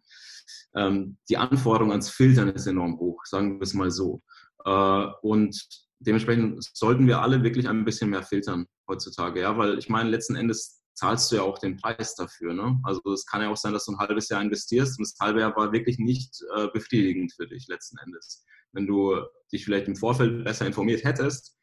ähm, 0.75 1.17
die 1.29 1.37
Anforderung 1.37 1.91
ans 1.91 2.09
Filtern 2.09 2.49
ist 2.49 2.67
enorm 2.67 2.99
hoch, 2.99 3.23
sagen 3.23 3.57
wir 3.57 3.63
es 3.63 3.73
mal 3.73 3.89
so. 3.89 4.21
Äh, 4.65 5.05
und 5.21 5.65
dementsprechend 6.05 6.63
sollten 6.73 7.07
wir 7.07 7.21
alle 7.21 7.43
wirklich 7.43 7.67
ein 7.67 7.85
bisschen 7.85 8.09
mehr 8.09 8.23
filtern 8.23 8.65
heutzutage, 8.87 9.41
ja, 9.41 9.57
weil 9.57 9.77
ich 9.77 9.89
meine, 9.89 10.09
letzten 10.09 10.35
Endes 10.35 10.83
zahlst 10.95 11.31
du 11.31 11.37
ja 11.37 11.41
auch 11.41 11.57
den 11.57 11.77
Preis 11.77 12.15
dafür. 12.15 12.53
Ne? 12.53 12.79
Also 12.83 13.01
es 13.13 13.25
kann 13.25 13.41
ja 13.41 13.49
auch 13.49 13.57
sein, 13.57 13.73
dass 13.73 13.85
du 13.85 13.93
ein 13.93 13.97
halbes 13.97 14.29
Jahr 14.29 14.41
investierst 14.41 14.99
und 14.99 15.07
das 15.07 15.15
halbe 15.19 15.39
Jahr 15.39 15.55
war 15.55 15.71
wirklich 15.71 15.97
nicht 15.97 16.43
äh, 16.55 16.67
befriedigend 16.67 17.33
für 17.33 17.47
dich 17.47 17.67
letzten 17.67 17.97
Endes. 17.97 18.45
Wenn 18.73 18.87
du 18.87 19.15
dich 19.51 19.65
vielleicht 19.65 19.87
im 19.87 19.95
Vorfeld 19.95 20.43
besser 20.43 20.65
informiert 20.65 21.03
hättest 21.03 21.57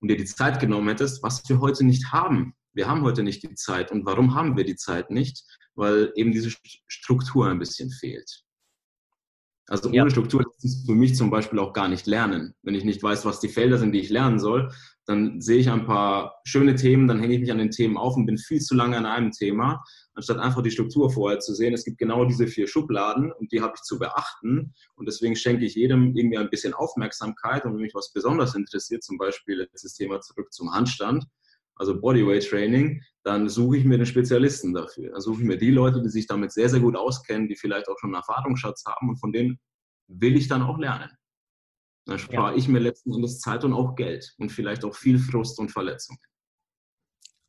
und 0.00 0.08
dir 0.08 0.16
die 0.16 0.24
Zeit 0.24 0.60
genommen 0.60 0.88
hättest, 0.88 1.22
was 1.22 1.46
wir 1.48 1.60
heute 1.60 1.84
nicht 1.84 2.12
haben. 2.12 2.54
Wir 2.72 2.88
haben 2.88 3.02
heute 3.02 3.22
nicht 3.22 3.42
die 3.42 3.54
Zeit. 3.54 3.90
Und 3.90 4.06
warum 4.06 4.34
haben 4.34 4.56
wir 4.56 4.64
die 4.64 4.76
Zeit 4.76 5.10
nicht? 5.10 5.42
Weil 5.74 6.12
eben 6.14 6.32
diese 6.32 6.50
Struktur 6.86 7.48
ein 7.48 7.58
bisschen 7.58 7.90
fehlt. 7.90 8.44
Also 9.70 9.88
ohne 9.88 9.96
ja. 9.96 10.10
Struktur 10.10 10.44
ist 10.62 10.84
für 10.84 10.96
mich 10.96 11.14
zum 11.14 11.30
Beispiel 11.30 11.60
auch 11.60 11.72
gar 11.72 11.88
nicht 11.88 12.08
lernen. 12.08 12.54
Wenn 12.62 12.74
ich 12.74 12.84
nicht 12.84 13.00
weiß, 13.00 13.24
was 13.24 13.38
die 13.38 13.48
Felder 13.48 13.78
sind, 13.78 13.92
die 13.92 14.00
ich 14.00 14.10
lernen 14.10 14.40
soll, 14.40 14.72
dann 15.06 15.40
sehe 15.40 15.58
ich 15.58 15.70
ein 15.70 15.86
paar 15.86 16.40
schöne 16.44 16.74
Themen, 16.74 17.06
dann 17.06 17.20
hänge 17.20 17.34
ich 17.34 17.40
mich 17.40 17.52
an 17.52 17.58
den 17.58 17.70
Themen 17.70 17.96
auf 17.96 18.16
und 18.16 18.26
bin 18.26 18.36
viel 18.36 18.60
zu 18.60 18.74
lange 18.74 18.96
an 18.96 19.06
einem 19.06 19.30
Thema, 19.30 19.80
anstatt 20.14 20.38
einfach 20.38 20.62
die 20.62 20.72
Struktur 20.72 21.12
vorher 21.12 21.38
zu 21.38 21.54
sehen. 21.54 21.72
Es 21.72 21.84
gibt 21.84 21.98
genau 21.98 22.24
diese 22.24 22.48
vier 22.48 22.66
Schubladen 22.66 23.30
und 23.30 23.52
die 23.52 23.62
habe 23.62 23.74
ich 23.76 23.82
zu 23.82 24.00
beachten. 24.00 24.74
Und 24.96 25.06
deswegen 25.06 25.36
schenke 25.36 25.64
ich 25.64 25.76
jedem 25.76 26.16
irgendwie 26.16 26.38
ein 26.38 26.50
bisschen 26.50 26.74
Aufmerksamkeit. 26.74 27.64
Und 27.64 27.74
wenn 27.74 27.82
mich 27.82 27.94
was 27.94 28.12
besonders 28.12 28.56
interessiert, 28.56 29.04
zum 29.04 29.18
Beispiel 29.18 29.58
letztes 29.58 29.94
Thema 29.94 30.20
zurück 30.20 30.52
zum 30.52 30.72
Handstand, 30.72 31.26
also 31.80 31.98
Bodyweight 31.98 32.46
Training, 32.46 33.02
dann 33.24 33.48
suche 33.48 33.78
ich 33.78 33.84
mir 33.86 33.96
den 33.96 34.04
Spezialisten 34.04 34.74
dafür. 34.74 35.12
Dann 35.12 35.20
suche 35.22 35.40
ich 35.40 35.46
mir 35.46 35.56
die 35.56 35.70
Leute, 35.70 36.02
die 36.02 36.10
sich 36.10 36.26
damit 36.26 36.52
sehr, 36.52 36.68
sehr 36.68 36.80
gut 36.80 36.94
auskennen, 36.94 37.48
die 37.48 37.56
vielleicht 37.56 37.88
auch 37.88 37.98
schon 37.98 38.10
einen 38.14 38.22
Erfahrungsschatz 38.22 38.84
haben 38.84 39.08
und 39.08 39.16
von 39.16 39.32
denen 39.32 39.58
will 40.06 40.36
ich 40.36 40.46
dann 40.46 40.62
auch 40.62 40.78
lernen. 40.78 41.10
Dann 42.04 42.18
spare 42.18 42.52
ja. 42.52 42.58
ich 42.58 42.68
mir 42.68 42.80
letzten 42.80 43.14
Endes 43.14 43.40
Zeit 43.40 43.64
und 43.64 43.72
auch 43.72 43.94
Geld 43.94 44.34
und 44.36 44.52
vielleicht 44.52 44.84
auch 44.84 44.94
viel 44.94 45.18
Frust 45.18 45.58
und 45.58 45.70
Verletzung. 45.70 46.18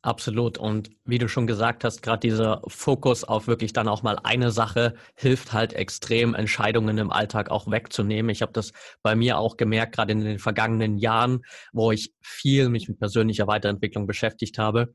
Absolut. 0.04 0.58
Und 0.58 0.90
wie 1.04 1.18
du 1.18 1.28
schon 1.28 1.46
gesagt 1.46 1.84
hast, 1.84 2.02
gerade 2.02 2.18
dieser 2.18 2.60
Fokus 2.66 3.22
auf 3.22 3.46
wirklich 3.46 3.72
dann 3.72 3.86
auch 3.86 4.02
mal 4.02 4.18
eine 4.24 4.50
Sache 4.50 4.94
hilft 5.14 5.52
halt 5.52 5.74
extrem, 5.74 6.34
Entscheidungen 6.34 6.98
im 6.98 7.12
Alltag 7.12 7.52
auch 7.52 7.70
wegzunehmen. 7.70 8.30
Ich 8.30 8.42
habe 8.42 8.52
das 8.52 8.72
bei 9.02 9.14
mir 9.14 9.38
auch 9.38 9.56
gemerkt, 9.56 9.94
gerade 9.94 10.10
in 10.10 10.20
den 10.20 10.40
vergangenen 10.40 10.98
Jahren, 10.98 11.42
wo 11.72 11.92
ich 11.92 12.12
viel 12.20 12.68
mich 12.68 12.88
mit 12.88 12.98
persönlicher 12.98 13.46
Weiterentwicklung 13.46 14.08
beschäftigt 14.08 14.58
habe 14.58 14.92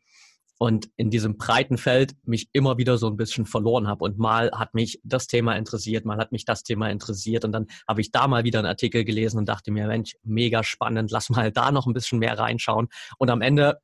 und 0.57 0.89
in 0.97 1.09
diesem 1.09 1.37
breiten 1.37 1.77
Feld 1.77 2.15
mich 2.25 2.49
immer 2.51 2.77
wieder 2.77 2.97
so 2.97 3.07
ein 3.07 3.15
bisschen 3.15 3.45
verloren 3.45 3.87
habe. 3.87 4.03
Und 4.03 4.17
mal 4.17 4.51
hat 4.51 4.73
mich 4.73 4.99
das 5.03 5.27
Thema 5.27 5.55
interessiert, 5.55 6.03
mal 6.03 6.17
hat 6.17 6.31
mich 6.33 6.45
das 6.45 6.63
Thema 6.63 6.89
interessiert. 6.89 7.45
Und 7.45 7.51
dann 7.53 7.67
habe 7.87 8.01
ich 8.01 8.11
da 8.11 8.27
mal 8.27 8.43
wieder 8.43 8.59
einen 8.59 8.67
Artikel 8.67 9.05
gelesen 9.05 9.37
und 9.37 9.47
dachte 9.47 9.71
mir, 9.71 9.87
Mensch, 9.87 10.15
mega 10.23 10.63
spannend, 10.63 11.11
lass 11.11 11.29
mal 11.29 11.51
da 11.51 11.71
noch 11.71 11.85
ein 11.85 11.93
bisschen 11.93 12.19
mehr 12.19 12.37
reinschauen. 12.37 12.87
Und 13.19 13.29
am 13.29 13.41
Ende 13.41 13.79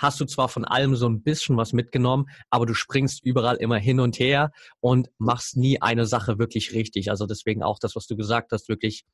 hast 0.00 0.18
du 0.18 0.24
zwar 0.24 0.48
von 0.48 0.64
allem 0.64 0.96
so 0.96 1.08
ein 1.08 1.22
bisschen 1.22 1.56
was 1.56 1.72
mitgenommen, 1.72 2.26
aber 2.48 2.64
du 2.64 2.74
springst 2.74 3.24
überall 3.24 3.56
immer 3.56 3.76
hin 3.76 4.00
und 4.00 4.18
her 4.18 4.50
und 4.80 5.10
machst 5.18 5.56
nie 5.56 5.80
eine 5.82 6.06
Sache 6.06 6.38
wirklich 6.38 6.72
richtig. 6.72 7.10
Also 7.10 7.26
deswegen 7.26 7.62
auch 7.62 7.78
das, 7.78 7.94
was 7.96 8.06
du 8.06 8.16
gesagt 8.16 8.52
hast, 8.52 8.68
wirklich 8.68 9.04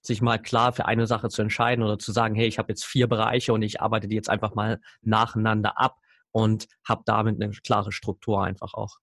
sich 0.00 0.22
mal 0.22 0.38
klar 0.38 0.72
für 0.72 0.86
eine 0.86 1.06
Sache 1.06 1.28
zu 1.28 1.42
entscheiden 1.42 1.84
oder 1.84 1.98
zu 1.98 2.12
sagen, 2.12 2.34
hey, 2.34 2.48
ich 2.48 2.58
habe 2.58 2.72
jetzt 2.72 2.84
vier 2.84 3.08
Bereiche 3.08 3.52
und 3.52 3.62
ich 3.62 3.80
arbeite 3.80 4.08
die 4.08 4.16
jetzt 4.16 4.30
einfach 4.30 4.54
mal 4.54 4.80
nacheinander 5.02 5.78
ab 5.78 5.98
und 6.32 6.66
habe 6.88 7.02
damit 7.04 7.40
eine 7.40 7.52
klare 7.52 7.92
Struktur 7.92 8.42
einfach 8.42 8.74
auch. 8.74 8.96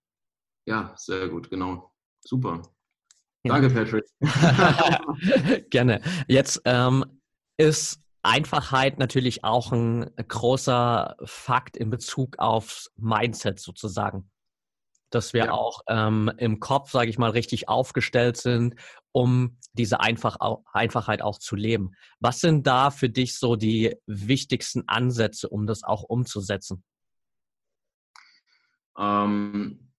Ja, 0.66 0.94
sehr 0.98 1.30
gut, 1.30 1.50
genau. 1.50 1.92
Super. 2.22 2.64
Ja. 3.44 3.54
Danke, 3.54 3.70
Patrick. 3.70 4.06
Gerne. 5.70 6.02
Jetzt 6.28 6.62
ähm, 6.66 7.06
ist 7.58 8.02
Einfachheit 8.24 9.00
natürlich 9.00 9.44
auch 9.44 9.72
ein 9.72 10.10
großer 10.16 11.16
Fakt 11.24 11.78
in 11.78 11.90
Bezug 11.90 12.40
aufs 12.40 12.92
Mindset 12.98 13.60
sozusagen. 13.60 14.30
Dass 15.10 15.34
wir 15.34 15.46
ja. 15.46 15.52
auch 15.52 15.82
ähm, 15.88 16.32
im 16.38 16.60
Kopf, 16.60 16.92
sage 16.92 17.10
ich 17.10 17.18
mal, 17.18 17.32
richtig 17.32 17.68
aufgestellt 17.68 18.38
sind, 18.38 18.76
um 19.12 19.58
diese 19.74 20.00
Einfach 20.02 20.38
Einfachheit 20.72 21.22
auch 21.22 21.40
zu 21.40 21.56
leben. 21.56 21.94
Was 22.20 22.42
sind 22.42 22.68
da 22.68 22.92
für 22.92 23.10
dich 23.10 23.38
so 23.38 23.56
die 23.56 23.96
wichtigsten 24.06 24.84
Ansätze, 24.88 25.50
um 25.50 25.66
das 25.66 25.84
auch 25.84 26.04
umzusetzen? 26.04 26.84
Ähm, 28.98 29.92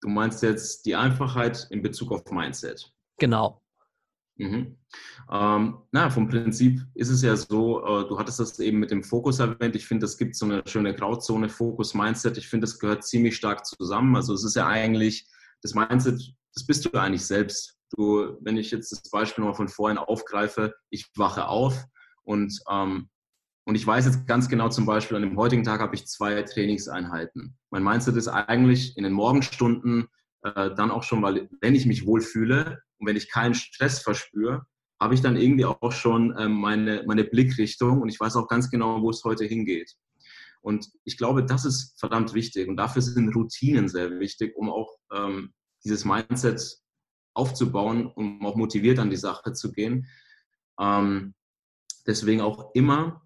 du 0.00 0.08
meinst 0.08 0.42
jetzt 0.42 0.84
die 0.84 0.96
Einfachheit 0.96 1.66
in 1.70 1.80
Bezug 1.80 2.12
auf 2.12 2.24
Mindset? 2.30 2.92
Genau. 3.18 3.62
Mhm. 4.38 4.76
Ähm, 5.30 5.78
na, 5.90 6.10
vom 6.10 6.28
Prinzip 6.28 6.80
ist 6.94 7.10
es 7.10 7.22
ja 7.22 7.36
so, 7.36 7.84
äh, 7.84 8.08
du 8.08 8.18
hattest 8.18 8.38
das 8.38 8.58
eben 8.60 8.78
mit 8.78 8.90
dem 8.90 9.02
Fokus 9.02 9.40
erwähnt. 9.40 9.76
Ich 9.76 9.86
finde, 9.86 10.06
es 10.06 10.16
gibt 10.16 10.36
so 10.36 10.46
eine 10.46 10.62
schöne 10.66 10.94
Grauzone, 10.94 11.48
Fokus, 11.48 11.92
Mindset. 11.92 12.38
Ich 12.38 12.48
finde, 12.48 12.66
das 12.66 12.78
gehört 12.78 13.04
ziemlich 13.04 13.36
stark 13.36 13.66
zusammen. 13.66 14.16
Also 14.16 14.32
es 14.32 14.44
ist 14.44 14.56
ja 14.56 14.66
eigentlich, 14.66 15.26
das 15.60 15.74
Mindset, 15.74 16.22
das 16.54 16.66
bist 16.66 16.84
du 16.84 16.90
ja 16.94 17.02
eigentlich 17.02 17.26
selbst. 17.26 17.76
Du, 17.96 18.38
wenn 18.42 18.56
ich 18.56 18.70
jetzt 18.70 18.92
das 18.92 19.02
Beispiel 19.10 19.44
noch 19.44 19.56
von 19.56 19.68
vorhin 19.68 19.98
aufgreife, 19.98 20.74
ich 20.90 21.06
wache 21.16 21.48
auf 21.48 21.84
und, 22.22 22.56
ähm, 22.70 23.08
und 23.64 23.74
ich 23.74 23.86
weiß 23.86 24.06
jetzt 24.06 24.26
ganz 24.26 24.48
genau 24.48 24.68
zum 24.68 24.86
Beispiel, 24.86 25.16
an 25.16 25.22
dem 25.22 25.36
heutigen 25.36 25.64
Tag 25.64 25.80
habe 25.80 25.94
ich 25.94 26.06
zwei 26.06 26.42
Trainingseinheiten. 26.42 27.56
Mein 27.70 27.82
Mindset 27.82 28.16
ist 28.16 28.28
eigentlich 28.28 28.96
in 28.96 29.04
den 29.04 29.12
Morgenstunden 29.12 30.06
äh, 30.42 30.74
dann 30.74 30.90
auch 30.90 31.02
schon, 31.02 31.22
weil 31.22 31.48
wenn 31.60 31.74
ich 31.74 31.86
mich 31.86 32.06
wohlfühle, 32.06 32.82
und 32.98 33.06
wenn 33.06 33.16
ich 33.16 33.30
keinen 33.30 33.54
Stress 33.54 34.00
verspüre, 34.00 34.66
habe 35.00 35.14
ich 35.14 35.20
dann 35.20 35.36
irgendwie 35.36 35.64
auch 35.64 35.92
schon 35.92 36.34
ähm, 36.38 36.52
meine, 36.52 37.04
meine 37.06 37.24
Blickrichtung 37.24 38.02
und 38.02 38.08
ich 38.08 38.18
weiß 38.18 38.36
auch 38.36 38.48
ganz 38.48 38.70
genau, 38.70 39.00
wo 39.02 39.10
es 39.10 39.22
heute 39.24 39.44
hingeht. 39.44 39.94
Und 40.60 40.88
ich 41.04 41.16
glaube, 41.16 41.44
das 41.44 41.64
ist 41.64 41.98
verdammt 42.00 42.34
wichtig 42.34 42.68
und 42.68 42.76
dafür 42.76 43.02
sind 43.02 43.34
Routinen 43.34 43.88
sehr 43.88 44.18
wichtig, 44.18 44.56
um 44.56 44.70
auch 44.70 44.98
ähm, 45.12 45.52
dieses 45.84 46.04
Mindset 46.04 46.60
aufzubauen, 47.34 48.06
um 48.06 48.44
auch 48.44 48.56
motiviert 48.56 48.98
an 48.98 49.10
die 49.10 49.16
Sache 49.16 49.52
zu 49.52 49.70
gehen. 49.72 50.06
Ähm, 50.80 51.34
deswegen 52.06 52.40
auch 52.40 52.74
immer 52.74 53.22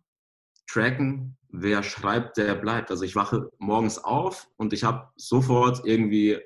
tracken, 0.66 1.38
wer 1.48 1.82
schreibt, 1.82 2.36
der 2.36 2.54
bleibt. 2.54 2.90
Also 2.90 3.04
ich 3.04 3.16
wache 3.16 3.50
morgens 3.58 3.98
auf 3.98 4.48
und 4.56 4.72
ich 4.72 4.84
habe 4.84 5.08
sofort 5.16 5.82
irgendwie 5.86 6.38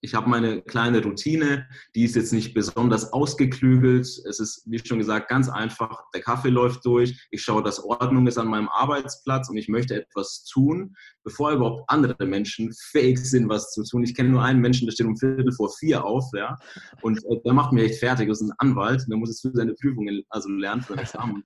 ich 0.00 0.14
habe 0.14 0.28
meine 0.28 0.62
kleine 0.62 1.02
Routine, 1.02 1.68
die 1.94 2.04
ist 2.04 2.16
jetzt 2.16 2.32
nicht 2.32 2.54
besonders 2.54 3.12
ausgeklügelt. 3.12 4.06
Es 4.06 4.40
ist, 4.40 4.62
wie 4.66 4.78
schon 4.78 4.98
gesagt, 4.98 5.28
ganz 5.28 5.48
einfach. 5.48 6.04
Der 6.14 6.20
Kaffee 6.20 6.50
läuft 6.50 6.84
durch. 6.84 7.26
Ich 7.30 7.42
schaue, 7.42 7.62
dass 7.62 7.82
Ordnung 7.82 8.26
ist 8.26 8.38
an 8.38 8.48
meinem 8.48 8.68
Arbeitsplatz 8.68 9.48
und 9.48 9.56
ich 9.56 9.68
möchte 9.68 9.94
etwas 9.94 10.44
tun, 10.44 10.94
bevor 11.24 11.52
überhaupt 11.52 11.84
andere 11.88 12.26
Menschen 12.26 12.72
fähig 12.90 13.18
sind, 13.18 13.48
was 13.48 13.72
zu 13.72 13.82
tun. 13.84 14.04
Ich 14.04 14.14
kenne 14.14 14.28
nur 14.28 14.42
einen 14.42 14.60
Menschen, 14.60 14.86
der 14.86 14.92
steht 14.92 15.06
um 15.06 15.16
Viertel 15.16 15.52
vor 15.52 15.72
vier 15.78 16.04
auf, 16.04 16.24
ja, 16.34 16.56
und 17.02 17.18
äh, 17.24 17.40
der 17.44 17.54
macht 17.54 17.72
mir 17.72 17.84
echt 17.84 17.98
fertig. 17.98 18.28
Das 18.28 18.40
ist 18.40 18.50
ein 18.50 18.54
Anwalt, 18.58 19.04
der 19.08 19.16
muss 19.16 19.30
jetzt 19.30 19.42
für 19.42 19.52
seine 19.52 19.74
Prüfungen 19.74 20.22
also 20.28 20.48
lernen, 20.50 20.82
für 20.82 20.92
ein 20.92 21.00
Examen. 21.00 21.42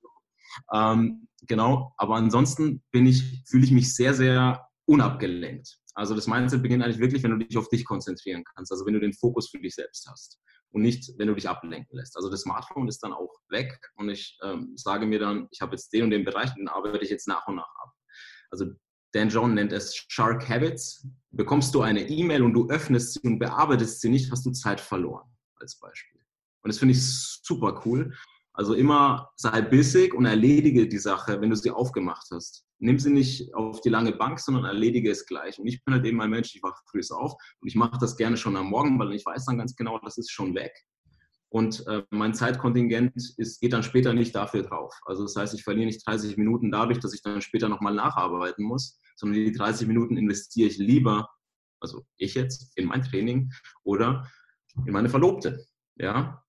ähm, 0.75 1.29
genau, 1.47 1.95
aber 1.97 2.17
ansonsten 2.17 2.83
bin 2.91 3.07
ich, 3.07 3.45
fühle 3.47 3.65
ich 3.65 3.71
mich 3.71 3.95
sehr, 3.95 4.13
sehr 4.13 4.67
unabgelenkt. 4.87 5.80
Also 5.95 6.15
das 6.15 6.27
Mindset 6.27 6.63
beginnt 6.63 6.83
eigentlich 6.83 6.99
wirklich, 7.01 7.23
wenn 7.23 7.39
du 7.39 7.45
dich 7.45 7.57
auf 7.57 7.69
dich 7.69 7.85
konzentrieren 7.85 8.45
kannst. 8.45 8.71
Also 8.73 8.87
wenn 8.87 8.95
du 8.95 9.01
den 9.01 9.13
Fokus 9.13 9.51
für 9.51 9.59
dich 9.59 9.75
selbst 9.75 10.09
hast 10.09 10.41
und 10.71 10.83
nicht, 10.83 11.13
wenn 11.19 11.29
du 11.29 11.35
dich 11.35 11.49
ablenken 11.49 11.97
lässt. 11.99 12.17
Also 12.17 12.31
das 12.31 12.43
Smartphone 12.43 12.89
ist 12.89 13.03
dann 13.03 13.13
auch 13.13 13.35
weg 13.49 13.79
und 13.97 14.09
ich 14.09 14.39
ähm, 14.43 14.73
sage 14.77 15.07
mir 15.07 15.19
dann, 15.19 15.49
ich 15.51 15.61
habe 15.61 15.73
jetzt 15.73 15.93
den 15.93 16.05
und 16.05 16.11
den 16.11 16.25
Bereich, 16.25 16.55
den 16.55 16.69
arbeite 16.69 17.05
ich 17.05 17.11
jetzt 17.11 17.29
nach 17.29 17.47
und 17.49 17.57
nach 17.57 17.75
ab. 17.83 17.93
Also 18.51 18.67
Dan 19.13 19.29
John 19.29 19.55
nennt 19.55 19.73
es 19.73 19.97
Shark 20.09 20.49
Habits. 20.49 21.07
Bekommst 21.31 21.75
du 21.75 21.83
eine 21.83 22.09
E-Mail 22.09 22.43
und 22.43 22.55
du 22.55 22.69
öffnest 22.69 23.15
sie 23.15 23.21
und 23.29 23.39
bearbeitest 23.39 24.01
sie 24.01 24.09
nicht, 24.09 24.31
hast 24.31 24.47
du 24.47 24.53
Zeit 24.53 24.81
verloren, 24.81 25.29
als 25.57 25.79
Beispiel. 25.79 26.21
Und 26.63 26.69
das 26.69 26.79
finde 26.79 26.93
ich 26.93 27.03
super 27.03 27.83
cool. 27.85 28.15
Also 28.61 28.75
immer 28.75 29.31
sei 29.37 29.63
bissig 29.63 30.13
und 30.13 30.27
erledige 30.27 30.87
die 30.87 30.99
Sache, 30.99 31.41
wenn 31.41 31.51
du 31.51 31.57
sie 31.57 31.71
aufgemacht 31.71 32.27
hast 32.31 32.67
nimm 32.81 32.99
sie 32.99 33.11
nicht 33.11 33.55
auf 33.55 33.81
die 33.83 33.91
lange 33.91 34.13
Bank, 34.13 34.41
sondern 34.41 34.65
erledige 34.65 35.11
es 35.11 35.27
gleich. 35.27 35.59
Und 35.59 35.67
ich 35.67 35.85
bin 35.85 35.95
halt 35.95 36.05
eben 36.05 36.21
ein 36.21 36.31
Mensch, 36.31 36.55
ich 36.55 36.63
wache 36.63 36.83
früh 36.91 37.01
auf 37.11 37.35
und 37.61 37.69
ich 37.69 37.75
mache 37.75 37.99
das 38.01 38.17
gerne 38.17 38.37
schon 38.37 38.57
am 38.57 38.71
Morgen, 38.71 38.99
weil 38.99 39.13
ich 39.13 39.25
weiß 39.25 39.45
dann 39.45 39.59
ganz 39.59 39.77
genau, 39.77 39.99
das 39.99 40.19
ist 40.19 40.33
schon 40.33 40.55
weg. 40.55 40.73
Und 41.51 41.87
äh, 41.89 42.03
mein 42.11 42.33
Zeitkontingent 42.33 43.13
ist, 43.37 43.61
geht 43.61 43.73
dann 43.73 43.83
später 43.83 44.15
nicht 44.15 44.35
dafür 44.35 44.63
drauf. 44.63 44.95
Also 45.05 45.25
das 45.25 45.37
heißt, 45.37 45.55
ich 45.55 45.65
verliere 45.65 45.87
nicht 45.87 46.07
30 46.07 46.37
Minuten 46.37 46.71
dadurch, 46.71 47.01
dass 47.01 47.13
ich 47.13 47.23
dann 47.23 47.43
später 47.43 47.69
nochmal 47.69 47.95
nacharbeiten 47.95 48.65
muss, 48.65 48.99
sondern 49.17 49.45
die 49.45 49.53
30 49.53 49.87
Minuten 49.87 50.17
investiere 50.17 50.69
ich 50.69 50.79
lieber, 50.79 51.29
also 51.81 52.05
ich 52.17 52.35
jetzt, 52.35 52.77
in 52.77 52.87
mein 52.87 53.03
Training 53.03 53.53
oder 53.83 54.31
in 54.87 54.93
meine 54.93 55.09
Verlobte. 55.09 55.67
Ja, 55.97 56.45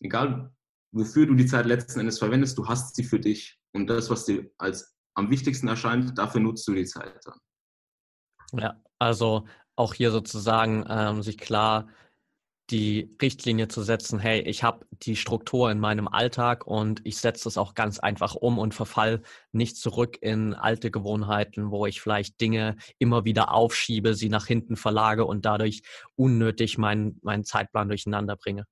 egal 0.00 0.52
wofür 0.92 1.26
du 1.26 1.34
die 1.34 1.46
Zeit 1.46 1.66
letzten 1.66 2.00
Endes 2.00 2.18
verwendest, 2.18 2.58
du 2.58 2.66
hast 2.66 2.96
sie 2.96 3.04
für 3.04 3.20
dich. 3.20 3.58
Und 3.72 3.86
das, 3.86 4.10
was 4.10 4.24
dir 4.24 4.50
als 4.58 4.96
am 5.14 5.30
wichtigsten 5.30 5.68
erscheint, 5.68 6.18
dafür 6.18 6.40
nutzt 6.40 6.66
du 6.66 6.74
die 6.74 6.84
Zeit 6.84 7.20
dann. 7.24 7.38
Ja, 8.60 8.80
also 8.98 9.46
auch 9.76 9.94
hier 9.94 10.10
sozusagen 10.10 10.84
ähm, 10.88 11.22
sich 11.22 11.38
klar 11.38 11.88
die 12.70 13.16
Richtlinie 13.20 13.66
zu 13.66 13.82
setzen, 13.82 14.20
hey, 14.20 14.40
ich 14.42 14.62
habe 14.62 14.86
die 14.92 15.16
Struktur 15.16 15.70
in 15.70 15.80
meinem 15.80 16.06
Alltag 16.06 16.66
und 16.66 17.00
ich 17.04 17.18
setze 17.18 17.44
das 17.44 17.58
auch 17.58 17.74
ganz 17.74 17.98
einfach 17.98 18.36
um 18.36 18.58
und 18.58 18.74
verfall 18.74 19.22
nicht 19.50 19.76
zurück 19.76 20.18
in 20.20 20.54
alte 20.54 20.90
Gewohnheiten, 20.90 21.70
wo 21.72 21.86
ich 21.86 22.00
vielleicht 22.00 22.40
Dinge 22.40 22.76
immer 22.98 23.24
wieder 23.24 23.52
aufschiebe, 23.52 24.14
sie 24.14 24.28
nach 24.28 24.46
hinten 24.46 24.76
verlage 24.76 25.24
und 25.24 25.44
dadurch 25.44 25.82
unnötig 26.14 26.78
meinen, 26.78 27.18
meinen 27.22 27.44
Zeitplan 27.44 27.88
durcheinander 27.88 28.36
bringe. 28.36 28.66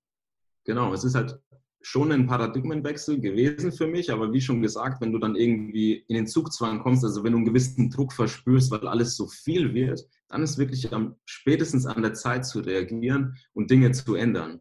Genau, 0.64 0.92
es 0.92 1.02
ist 1.02 1.14
halt 1.14 1.40
schon 1.80 2.12
ein 2.12 2.26
Paradigmenwechsel 2.26 3.20
gewesen 3.20 3.72
für 3.72 3.86
mich, 3.86 4.12
aber 4.12 4.32
wie 4.32 4.40
schon 4.40 4.62
gesagt, 4.62 5.00
wenn 5.00 5.12
du 5.12 5.18
dann 5.18 5.36
irgendwie 5.36 6.04
in 6.08 6.16
den 6.16 6.26
Zugzwang 6.26 6.80
kommst, 6.80 7.04
also 7.04 7.22
wenn 7.24 7.32
du 7.32 7.38
einen 7.38 7.46
gewissen 7.46 7.90
Druck 7.90 8.12
verspürst, 8.12 8.70
weil 8.70 8.86
alles 8.88 9.16
so 9.16 9.28
viel 9.28 9.74
wird, 9.74 10.04
dann 10.28 10.42
ist 10.42 10.58
wirklich 10.58 10.92
am, 10.92 11.16
spätestens 11.24 11.86
an 11.86 12.02
der 12.02 12.14
Zeit 12.14 12.46
zu 12.46 12.60
reagieren 12.60 13.36
und 13.54 13.70
Dinge 13.70 13.92
zu 13.92 14.14
ändern. 14.14 14.60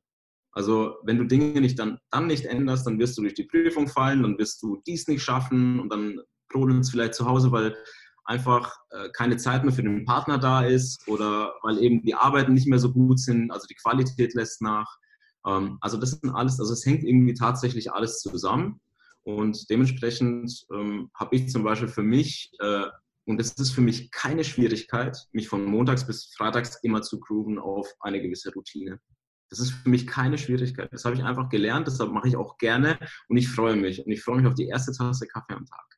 Also 0.52 0.96
wenn 1.04 1.18
du 1.18 1.26
Dinge 1.26 1.62
nicht 1.62 1.78
dann, 1.80 2.00
dann 2.12 2.28
nicht 2.28 2.46
änderst, 2.46 2.88
dann 2.88 3.00
wirst 3.00 3.18
du 3.18 3.22
durch 3.22 3.36
die 3.36 3.44
Prüfung 3.44 3.88
fallen, 3.88 4.24
dann 4.24 4.38
wirst 4.38 4.62
du 4.64 4.82
dies 4.88 5.08
nicht 5.08 5.22
schaffen 5.22 5.80
und 5.80 5.92
dann 5.92 6.20
brodeln 6.50 6.80
es 6.80 6.90
vielleicht 6.90 7.14
zu 7.14 7.26
Hause, 7.26 7.52
weil 7.52 7.76
einfach 8.26 8.74
äh, 8.90 9.10
keine 9.16 9.38
Zeit 9.38 9.64
mehr 9.64 9.74
für 9.74 9.84
den 9.84 10.06
Partner 10.06 10.38
da 10.38 10.66
ist 10.66 11.08
oder 11.08 11.54
weil 11.64 11.80
eben 11.80 12.02
die 12.02 12.16
Arbeiten 12.16 12.54
nicht 12.54 12.68
mehr 12.68 12.80
so 12.80 12.92
gut 12.92 13.20
sind, 13.20 13.52
also 13.52 13.68
die 13.68 13.76
Qualität 13.76 14.34
lässt 14.34 14.62
nach. 14.62 14.98
Ähm, 15.48 15.77
also 15.82 15.98
das 15.98 16.12
sind 16.12 16.30
alles, 16.34 16.60
also 16.60 16.74
es 16.74 16.86
hängt 16.86 17.04
irgendwie 17.04 17.34
tatsächlich 17.34 17.92
alles 17.92 18.20
zusammen. 18.20 18.80
Und 19.24 19.70
dementsprechend 19.70 20.66
ähm, 20.74 21.10
habe 21.13 21.36
ich 21.36 21.50
zum 21.50 21.63
Beispiel 21.63 21.89
für 21.89 22.04
mich, 22.04 22.51
äh, 22.60 22.86
und 23.25 23.42
es 23.42 23.51
ist 23.54 23.72
für 23.72 23.82
mich 23.82 24.10
keine 24.12 24.44
Schwierigkeit, 24.44 25.18
mich 25.32 25.50
von 25.50 25.66
montags 25.66 26.08
bis 26.08 26.34
freitags 26.36 26.77
immer 26.84 27.01
zu 27.01 27.20
grooven 27.20 27.60
auf 27.60 27.92
eine 28.00 28.22
gewisse 28.22 28.54
Routine. 28.54 29.01
Das 29.50 29.60
ist 29.60 29.72
für 29.72 29.89
mich 29.89 30.08
keine 30.08 30.38
Schwierigkeit. 30.38 30.92
Das 30.92 31.04
habe 31.06 31.16
ich 31.16 31.24
einfach 31.24 31.50
gelernt, 31.50 31.88
deshalb 31.88 32.12
mache 32.12 32.27
ich 32.27 32.38
auch 32.38 32.58
gerne 32.58 33.00
und 33.27 33.38
ich 33.38 33.50
freue 33.50 33.75
mich. 33.75 34.06
Und 34.06 34.12
ich 34.12 34.22
freue 34.24 34.38
mich 34.38 34.48
auf 34.48 34.56
die 34.56 34.68
erste 34.68 34.94
Tasse 34.94 35.27
Kaffee 35.27 35.54
am 35.54 35.66
Tag. 35.66 35.98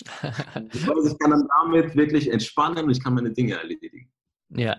ich 0.72 1.18
kann 1.18 1.30
dann 1.30 1.48
damit 1.60 1.94
wirklich 1.94 2.30
entspannen 2.30 2.84
und 2.84 2.90
ich 2.90 3.02
kann 3.02 3.14
meine 3.14 3.32
Dinge 3.32 3.54
erledigen. 3.54 4.10
Ja, 4.56 4.76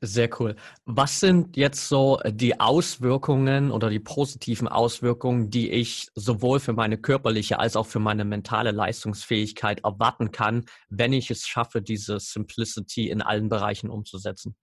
sehr 0.00 0.30
cool. 0.40 0.56
Was 0.86 1.20
sind 1.20 1.56
jetzt 1.56 1.88
so 1.88 2.18
die 2.26 2.58
Auswirkungen 2.58 3.70
oder 3.70 3.90
die 3.90 4.00
positiven 4.00 4.66
Auswirkungen, 4.66 5.50
die 5.50 5.70
ich 5.70 6.08
sowohl 6.14 6.58
für 6.58 6.72
meine 6.72 6.96
körperliche 6.98 7.58
als 7.58 7.76
auch 7.76 7.86
für 7.86 7.98
meine 7.98 8.24
mentale 8.24 8.70
Leistungsfähigkeit 8.70 9.84
erwarten 9.84 10.32
kann, 10.32 10.64
wenn 10.88 11.12
ich 11.12 11.30
es 11.30 11.46
schaffe, 11.46 11.82
diese 11.82 12.18
Simplicity 12.18 13.10
in 13.10 13.20
allen 13.20 13.48
Bereichen 13.50 13.90
umzusetzen? 13.90 14.56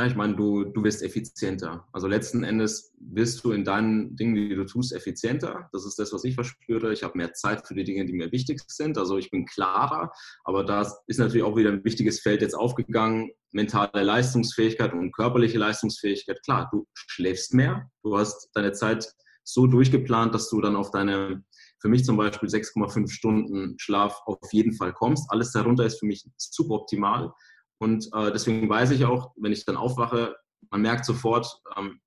Ja, 0.00 0.06
ich 0.06 0.16
meine, 0.16 0.34
du, 0.34 0.64
du 0.64 0.82
wirst 0.82 1.02
effizienter. 1.02 1.86
Also 1.92 2.06
letzten 2.06 2.42
Endes 2.42 2.94
wirst 2.98 3.44
du 3.44 3.52
in 3.52 3.66
deinen 3.66 4.16
Dingen, 4.16 4.34
die 4.34 4.54
du 4.54 4.64
tust, 4.64 4.94
effizienter. 4.94 5.68
Das 5.74 5.84
ist 5.84 5.98
das, 5.98 6.10
was 6.14 6.24
ich 6.24 6.36
verspüre. 6.36 6.90
Ich 6.94 7.02
habe 7.02 7.18
mehr 7.18 7.34
Zeit 7.34 7.66
für 7.66 7.74
die 7.74 7.84
Dinge, 7.84 8.06
die 8.06 8.14
mir 8.14 8.32
wichtig 8.32 8.62
sind. 8.68 8.96
Also 8.96 9.18
ich 9.18 9.30
bin 9.30 9.44
klarer. 9.44 10.10
Aber 10.44 10.64
da 10.64 10.90
ist 11.06 11.18
natürlich 11.18 11.42
auch 11.42 11.54
wieder 11.54 11.68
ein 11.68 11.84
wichtiges 11.84 12.20
Feld 12.20 12.40
jetzt 12.40 12.54
aufgegangen. 12.54 13.30
Mentale 13.52 14.02
Leistungsfähigkeit 14.02 14.94
und 14.94 15.12
körperliche 15.12 15.58
Leistungsfähigkeit. 15.58 16.42
Klar, 16.44 16.70
du 16.72 16.86
schläfst 16.94 17.52
mehr. 17.52 17.90
Du 18.02 18.16
hast 18.16 18.48
deine 18.54 18.72
Zeit 18.72 19.12
so 19.44 19.66
durchgeplant, 19.66 20.34
dass 20.34 20.48
du 20.48 20.62
dann 20.62 20.76
auf 20.76 20.90
deine, 20.92 21.44
für 21.78 21.88
mich 21.90 22.06
zum 22.06 22.16
Beispiel 22.16 22.48
6,5 22.48 23.10
Stunden 23.10 23.74
Schlaf 23.78 24.18
auf 24.24 24.38
jeden 24.52 24.72
Fall 24.72 24.94
kommst. 24.94 25.30
Alles 25.30 25.52
darunter 25.52 25.84
ist 25.84 25.98
für 25.98 26.06
mich 26.06 26.24
super 26.38 26.76
optimal. 26.76 27.34
Und 27.80 28.10
äh, 28.14 28.30
deswegen 28.30 28.68
weiß 28.68 28.90
ich 28.90 29.04
auch, 29.06 29.32
wenn 29.36 29.52
ich 29.52 29.64
dann 29.64 29.76
aufwache, 29.76 30.36
man 30.70 30.82
merkt 30.82 31.04
sofort, 31.04 31.60
ähm, 31.76 32.00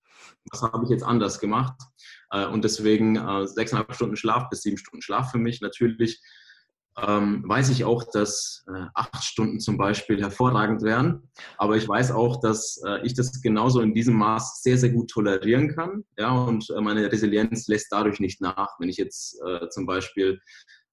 was 0.51 0.61
habe 0.61 0.83
ich 0.83 0.91
jetzt 0.91 1.03
anders 1.03 1.39
gemacht. 1.39 1.73
Äh, 2.29 2.45
und 2.45 2.63
deswegen 2.63 3.15
äh, 3.15 3.47
sechseinhalb 3.47 3.93
Stunden 3.93 4.15
Schlaf 4.15 4.49
bis 4.49 4.61
sieben 4.61 4.77
Stunden 4.77 5.01
Schlaf 5.01 5.31
für 5.31 5.39
mich. 5.39 5.61
Natürlich 5.61 6.21
ähm, 7.01 7.43
weiß 7.47 7.69
ich 7.69 7.85
auch, 7.85 8.03
dass 8.11 8.63
äh, 8.67 8.85
acht 8.93 9.23
Stunden 9.23 9.59
zum 9.59 9.77
Beispiel 9.77 10.21
hervorragend 10.21 10.83
wären. 10.83 11.27
Aber 11.57 11.75
ich 11.75 11.87
weiß 11.87 12.11
auch, 12.11 12.39
dass 12.39 12.79
äh, 12.85 13.03
ich 13.03 13.15
das 13.15 13.41
genauso 13.41 13.81
in 13.81 13.95
diesem 13.95 14.15
Maß 14.15 14.61
sehr, 14.61 14.77
sehr 14.77 14.91
gut 14.91 15.09
tolerieren 15.09 15.75
kann. 15.75 16.03
Ja, 16.19 16.31
und 16.31 16.69
äh, 16.69 16.81
meine 16.81 17.11
Resilienz 17.11 17.67
lässt 17.67 17.91
dadurch 17.91 18.19
nicht 18.19 18.41
nach, 18.41 18.79
wenn 18.79 18.89
ich 18.89 18.97
jetzt 18.97 19.41
äh, 19.43 19.69
zum 19.69 19.87
Beispiel 19.87 20.39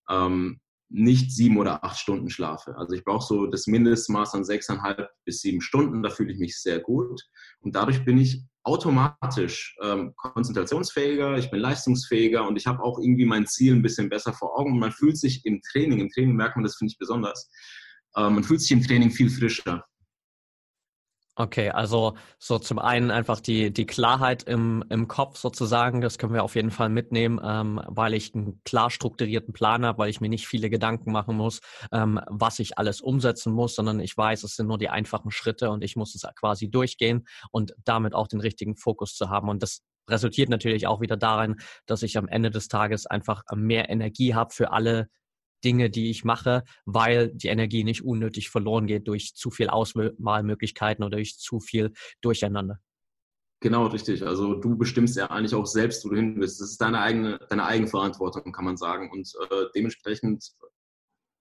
ähm, 0.08 0.60
nicht 0.90 1.30
sieben 1.30 1.56
oder 1.56 1.84
acht 1.84 1.98
Stunden 1.98 2.28
schlafe. 2.30 2.76
Also 2.76 2.94
ich 2.94 3.04
brauche 3.04 3.24
so 3.24 3.46
das 3.46 3.68
Mindestmaß 3.68 4.34
an 4.34 4.44
sechseinhalb 4.44 5.08
bis 5.24 5.40
sieben 5.40 5.60
Stunden. 5.60 6.02
Da 6.02 6.10
fühle 6.10 6.32
ich 6.32 6.38
mich 6.38 6.60
sehr 6.60 6.80
gut. 6.80 7.22
Und 7.60 7.76
dadurch 7.76 8.04
bin 8.04 8.18
ich 8.18 8.42
automatisch 8.64 9.76
ähm, 9.82 10.14
konzentrationsfähiger, 10.16 11.38
ich 11.38 11.50
bin 11.50 11.60
leistungsfähiger 11.60 12.46
und 12.46 12.56
ich 12.56 12.66
habe 12.66 12.82
auch 12.82 12.98
irgendwie 12.98 13.24
mein 13.24 13.46
Ziel 13.46 13.74
ein 13.74 13.82
bisschen 13.82 14.08
besser 14.08 14.32
vor 14.32 14.58
Augen. 14.58 14.72
Und 14.72 14.80
man 14.80 14.92
fühlt 14.92 15.16
sich 15.16 15.46
im 15.46 15.60
Training, 15.62 16.00
im 16.00 16.10
Training 16.10 16.34
merkt 16.34 16.56
man, 16.56 16.64
das 16.64 16.76
finde 16.76 16.92
ich 16.92 16.98
besonders, 16.98 17.48
äh, 18.16 18.28
man 18.28 18.42
fühlt 18.42 18.60
sich 18.60 18.72
im 18.72 18.82
Training 18.82 19.10
viel 19.10 19.30
frischer. 19.30 19.84
Okay, 21.40 21.70
also 21.70 22.16
so 22.38 22.58
zum 22.58 22.78
einen 22.78 23.10
einfach 23.10 23.40
die, 23.40 23.72
die 23.72 23.86
Klarheit 23.86 24.42
im, 24.42 24.84
im 24.90 25.08
Kopf 25.08 25.38
sozusagen, 25.38 26.02
das 26.02 26.18
können 26.18 26.34
wir 26.34 26.44
auf 26.44 26.54
jeden 26.54 26.70
Fall 26.70 26.90
mitnehmen, 26.90 27.40
ähm, 27.42 27.80
weil 27.86 28.12
ich 28.12 28.34
einen 28.34 28.60
klar 28.64 28.90
strukturierten 28.90 29.54
Plan 29.54 29.86
habe, 29.86 29.96
weil 29.96 30.10
ich 30.10 30.20
mir 30.20 30.28
nicht 30.28 30.46
viele 30.46 30.68
Gedanken 30.68 31.12
machen 31.12 31.38
muss, 31.38 31.60
ähm, 31.92 32.20
was 32.26 32.58
ich 32.58 32.76
alles 32.76 33.00
umsetzen 33.00 33.54
muss, 33.54 33.74
sondern 33.74 34.00
ich 34.00 34.14
weiß, 34.14 34.42
es 34.44 34.56
sind 34.56 34.66
nur 34.66 34.76
die 34.76 34.90
einfachen 34.90 35.30
Schritte 35.30 35.70
und 35.70 35.82
ich 35.82 35.96
muss 35.96 36.14
es 36.14 36.26
quasi 36.34 36.70
durchgehen 36.70 37.26
und 37.52 37.72
damit 37.86 38.14
auch 38.14 38.28
den 38.28 38.40
richtigen 38.40 38.76
Fokus 38.76 39.14
zu 39.14 39.30
haben. 39.30 39.48
Und 39.48 39.62
das 39.62 39.80
resultiert 40.10 40.50
natürlich 40.50 40.86
auch 40.86 41.00
wieder 41.00 41.16
darin, 41.16 41.56
dass 41.86 42.02
ich 42.02 42.18
am 42.18 42.28
Ende 42.28 42.50
des 42.50 42.68
Tages 42.68 43.06
einfach 43.06 43.44
mehr 43.54 43.88
Energie 43.88 44.34
habe 44.34 44.52
für 44.52 44.72
alle 44.72 45.08
Dinge, 45.64 45.90
die 45.90 46.10
ich 46.10 46.24
mache, 46.24 46.64
weil 46.84 47.28
die 47.28 47.48
Energie 47.48 47.84
nicht 47.84 48.04
unnötig 48.04 48.50
verloren 48.50 48.86
geht 48.86 49.08
durch 49.08 49.34
zu 49.34 49.50
viel 49.50 49.68
Auswahlmöglichkeiten 49.68 51.04
oder 51.04 51.16
durch 51.16 51.38
zu 51.38 51.60
viel 51.60 51.92
Durcheinander. 52.20 52.80
Genau, 53.62 53.86
richtig. 53.86 54.26
Also 54.26 54.54
du 54.54 54.76
bestimmst 54.76 55.16
ja 55.16 55.26
eigentlich 55.26 55.54
auch 55.54 55.66
selbst, 55.66 56.04
wo 56.04 56.08
du 56.08 56.16
hin 56.16 56.34
willst. 56.38 56.60
Das 56.60 56.70
ist 56.70 56.80
deine 56.80 57.00
eigene, 57.00 57.38
deine 57.50 57.66
eigene 57.66 57.88
Verantwortung, 57.88 58.52
kann 58.52 58.64
man 58.64 58.78
sagen. 58.78 59.10
Und 59.12 59.30
äh, 59.50 59.66
dementsprechend 59.74 60.42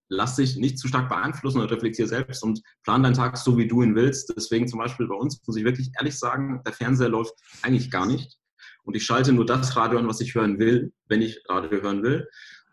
lass 0.09 0.35
dich 0.35 0.57
nicht 0.57 0.79
zu 0.79 0.89
stark 0.89 1.07
beeinflussen 1.07 1.61
und 1.61 1.71
reflektier 1.71 2.07
selbst 2.07 2.43
und 2.43 2.61
plan 2.83 3.03
deinen 3.03 3.13
Tag 3.13 3.37
so, 3.37 3.57
wie 3.57 3.67
du 3.67 3.83
ihn 3.83 3.95
willst. 3.95 4.33
Deswegen 4.35 4.67
zum 4.67 4.79
Beispiel 4.79 5.07
bei 5.07 5.15
uns, 5.15 5.41
muss 5.47 5.55
ich 5.55 5.63
wirklich 5.63 5.91
ehrlich 5.97 6.19
sagen, 6.19 6.61
der 6.65 6.73
Fernseher 6.73 7.09
läuft 7.09 7.33
eigentlich 7.61 7.89
gar 7.89 8.05
nicht. 8.05 8.37
Und 8.83 8.95
ich 8.95 9.05
schalte 9.05 9.31
nur 9.31 9.45
das 9.45 9.77
Radio 9.77 9.97
an, 9.99 10.07
was 10.07 10.19
ich 10.19 10.35
hören 10.35 10.59
will, 10.59 10.91
wenn 11.07 11.21
ich 11.21 11.41
Radio 11.47 11.81
hören 11.81 12.03
will 12.03 12.27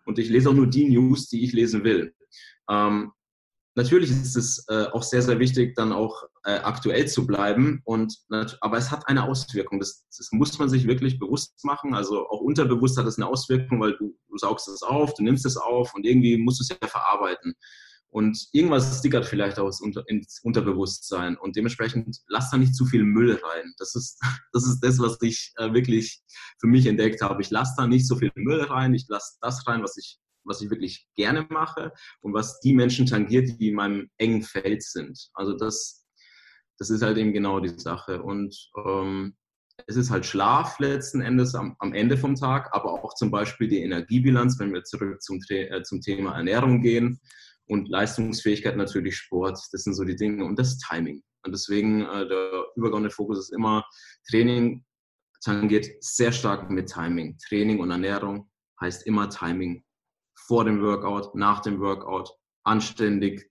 und 0.06 0.18
ich 0.18 0.28
lese 0.28 0.48
auch 0.48 0.54
nur 0.54 0.68
die 0.68 0.88
News, 0.88 1.28
die 1.28 1.44
ich 1.44 1.52
lesen 1.52 1.84
will. 1.84 2.14
Ähm, 2.70 3.12
natürlich 3.74 4.10
ist 4.10 4.36
es 4.36 4.64
äh, 4.68 4.86
auch 4.92 5.02
sehr, 5.02 5.22
sehr 5.22 5.38
wichtig, 5.38 5.74
dann 5.74 5.92
auch 5.92 6.24
äh, 6.44 6.58
aktuell 6.58 7.06
zu 7.06 7.26
bleiben. 7.26 7.82
Und, 7.84 8.18
aber 8.60 8.78
es 8.78 8.90
hat 8.90 9.06
eine 9.08 9.24
Auswirkung. 9.24 9.78
Das, 9.78 10.06
das, 10.16 10.30
muss 10.32 10.58
man 10.58 10.68
sich 10.68 10.86
wirklich 10.86 11.18
bewusst 11.18 11.62
machen. 11.64 11.94
Also 11.94 12.26
auch 12.28 12.40
unterbewusst 12.40 12.96
hat 12.96 13.06
es 13.06 13.18
eine 13.18 13.26
Auswirkung, 13.26 13.80
weil 13.80 13.96
du, 13.98 14.16
du 14.28 14.38
saugst 14.38 14.68
es 14.68 14.82
auf, 14.82 15.14
du 15.14 15.22
nimmst 15.22 15.44
es 15.44 15.56
auf 15.56 15.94
und 15.94 16.06
irgendwie 16.06 16.36
musst 16.38 16.60
du 16.60 16.62
es 16.62 16.68
ja 16.70 16.88
verarbeiten. 16.88 17.54
Und 18.16 18.48
irgendwas 18.52 18.98
stickert 18.98 19.26
vielleicht 19.26 19.58
auch 19.58 19.70
ins 20.06 20.40
Unterbewusstsein. 20.42 21.36
Und 21.36 21.54
dementsprechend 21.54 22.16
lass 22.28 22.50
da 22.50 22.56
nicht 22.56 22.74
zu 22.74 22.86
viel 22.86 23.04
Müll 23.04 23.32
rein. 23.32 23.74
Das 23.76 23.94
ist 23.94 24.18
das, 24.54 24.66
ist 24.66 24.80
das 24.80 24.98
was 24.98 25.20
ich 25.20 25.52
äh, 25.56 25.74
wirklich 25.74 26.22
für 26.58 26.66
mich 26.66 26.86
entdeckt 26.86 27.20
habe. 27.20 27.42
Ich 27.42 27.50
lasse 27.50 27.74
da 27.76 27.86
nicht 27.86 28.08
so 28.08 28.16
viel 28.16 28.32
Müll 28.34 28.62
rein. 28.62 28.94
Ich 28.94 29.04
lasse 29.08 29.36
das 29.42 29.66
rein, 29.66 29.82
was 29.82 29.98
ich, 29.98 30.18
was 30.44 30.62
ich 30.62 30.70
wirklich 30.70 31.06
gerne 31.14 31.46
mache 31.50 31.92
und 32.22 32.32
was 32.32 32.58
die 32.60 32.72
Menschen 32.72 33.04
tangiert, 33.04 33.50
die 33.60 33.68
in 33.68 33.74
meinem 33.74 34.08
engen 34.16 34.42
Feld 34.42 34.82
sind. 34.82 35.28
Also 35.34 35.54
das, 35.54 36.06
das 36.78 36.88
ist 36.88 37.02
halt 37.02 37.18
eben 37.18 37.34
genau 37.34 37.60
die 37.60 37.78
Sache. 37.78 38.22
Und 38.22 38.56
ähm, 38.86 39.36
es 39.86 39.96
ist 39.96 40.10
halt 40.10 40.24
Schlaf 40.24 40.78
letzten 40.78 41.20
Endes 41.20 41.54
am, 41.54 41.76
am, 41.80 41.92
Ende 41.92 42.16
vom 42.16 42.34
Tag, 42.34 42.74
aber 42.74 42.94
auch 42.94 43.12
zum 43.12 43.30
Beispiel 43.30 43.68
die 43.68 43.82
Energiebilanz, 43.82 44.58
wenn 44.58 44.72
wir 44.72 44.84
zurück 44.84 45.20
zum, 45.20 45.38
äh, 45.50 45.82
zum 45.82 46.00
Thema 46.00 46.34
Ernährung 46.34 46.80
gehen 46.80 47.20
und 47.68 47.88
Leistungsfähigkeit 47.88 48.76
natürlich 48.76 49.16
Sport. 49.16 49.58
Das 49.72 49.82
sind 49.82 49.94
so 49.94 50.04
die 50.04 50.16
Dinge 50.16 50.44
und 50.44 50.58
das 50.58 50.78
Timing. 50.78 51.22
Und 51.44 51.52
deswegen 51.52 52.02
äh, 52.02 52.26
der 52.28 52.66
übergeordnete 52.76 53.14
Fokus 53.14 53.38
ist 53.38 53.52
immer 53.52 53.84
Training 54.28 54.84
tangiert 55.42 55.86
sehr 56.00 56.32
stark 56.32 56.70
mit 56.70 56.90
Timing. 56.90 57.38
Training 57.38 57.80
und 57.80 57.90
Ernährung 57.90 58.50
heißt 58.80 59.06
immer 59.06 59.30
Timing. 59.30 59.84
Vor 60.34 60.64
dem 60.64 60.82
Workout, 60.82 61.34
nach 61.34 61.60
dem 61.60 61.80
Workout, 61.80 62.30
anständig 62.64 63.50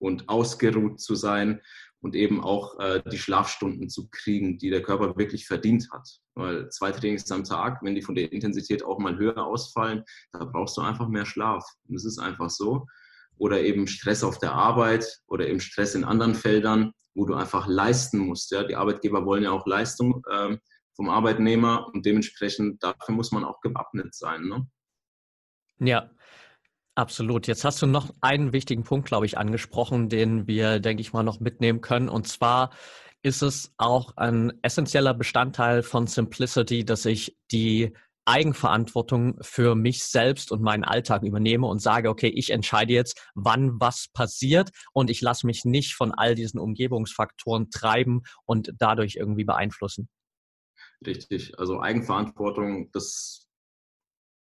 und 0.00 0.28
ausgeruht 0.28 1.00
zu 1.00 1.14
sein 1.14 1.60
und 2.00 2.14
eben 2.14 2.42
auch 2.42 2.78
äh, 2.78 3.02
die 3.10 3.18
Schlafstunden 3.18 3.88
zu 3.88 4.08
kriegen, 4.10 4.58
die 4.58 4.70
der 4.70 4.82
Körper 4.82 5.16
wirklich 5.16 5.46
verdient 5.46 5.88
hat. 5.92 6.08
Weil 6.34 6.68
zwei 6.70 6.92
Trainings 6.92 7.30
am 7.30 7.44
Tag, 7.44 7.82
wenn 7.82 7.94
die 7.94 8.02
von 8.02 8.14
der 8.14 8.32
Intensität 8.32 8.84
auch 8.84 8.98
mal 8.98 9.16
höher 9.16 9.44
ausfallen, 9.44 10.04
da 10.32 10.44
brauchst 10.44 10.76
du 10.76 10.82
einfach 10.82 11.08
mehr 11.08 11.26
Schlaf. 11.26 11.64
Und 11.88 11.94
das 11.94 12.04
ist 12.04 12.18
einfach 12.18 12.50
so 12.50 12.86
oder 13.38 13.60
eben 13.60 13.86
Stress 13.86 14.22
auf 14.22 14.38
der 14.38 14.52
Arbeit 14.52 15.20
oder 15.26 15.48
eben 15.48 15.60
Stress 15.60 15.94
in 15.94 16.04
anderen 16.04 16.34
Feldern, 16.34 16.92
wo 17.14 17.24
du 17.24 17.34
einfach 17.34 17.66
leisten 17.66 18.18
musst. 18.18 18.50
Ja? 18.50 18.64
Die 18.64 18.76
Arbeitgeber 18.76 19.24
wollen 19.24 19.44
ja 19.44 19.50
auch 19.50 19.66
Leistung 19.66 20.22
äh, 20.30 20.56
vom 20.94 21.08
Arbeitnehmer 21.08 21.88
und 21.92 22.04
dementsprechend 22.04 22.82
dafür 22.82 23.14
muss 23.14 23.32
man 23.32 23.44
auch 23.44 23.60
gewappnet 23.60 24.14
sein. 24.14 24.42
Ne? 24.42 24.66
Ja, 25.80 26.10
Absolut. 26.98 27.46
Jetzt 27.46 27.64
hast 27.64 27.80
du 27.80 27.86
noch 27.86 28.12
einen 28.22 28.52
wichtigen 28.52 28.82
Punkt, 28.82 29.06
glaube 29.06 29.24
ich, 29.24 29.38
angesprochen, 29.38 30.08
den 30.08 30.48
wir, 30.48 30.80
denke 30.80 31.00
ich 31.00 31.12
mal, 31.12 31.22
noch 31.22 31.38
mitnehmen 31.38 31.80
können. 31.80 32.08
Und 32.08 32.26
zwar 32.26 32.70
ist 33.22 33.40
es 33.40 33.72
auch 33.78 34.16
ein 34.16 34.52
essentieller 34.62 35.14
Bestandteil 35.14 35.84
von 35.84 36.08
Simplicity, 36.08 36.84
dass 36.84 37.04
ich 37.04 37.38
die 37.52 37.92
Eigenverantwortung 38.28 39.38
für 39.40 39.74
mich 39.74 40.04
selbst 40.04 40.52
und 40.52 40.62
meinen 40.62 40.84
Alltag 40.84 41.22
übernehme 41.22 41.66
und 41.66 41.80
sage, 41.80 42.10
okay, 42.10 42.28
ich 42.28 42.50
entscheide 42.50 42.92
jetzt, 42.92 43.20
wann 43.34 43.80
was 43.80 44.08
passiert 44.12 44.70
und 44.92 45.08
ich 45.10 45.22
lasse 45.22 45.46
mich 45.46 45.64
nicht 45.64 45.94
von 45.94 46.12
all 46.12 46.34
diesen 46.34 46.60
Umgebungsfaktoren 46.60 47.70
treiben 47.70 48.22
und 48.44 48.74
dadurch 48.78 49.16
irgendwie 49.16 49.44
beeinflussen. 49.44 50.08
Richtig, 51.06 51.58
also 51.58 51.80
Eigenverantwortung, 51.80 52.90
das 52.92 53.46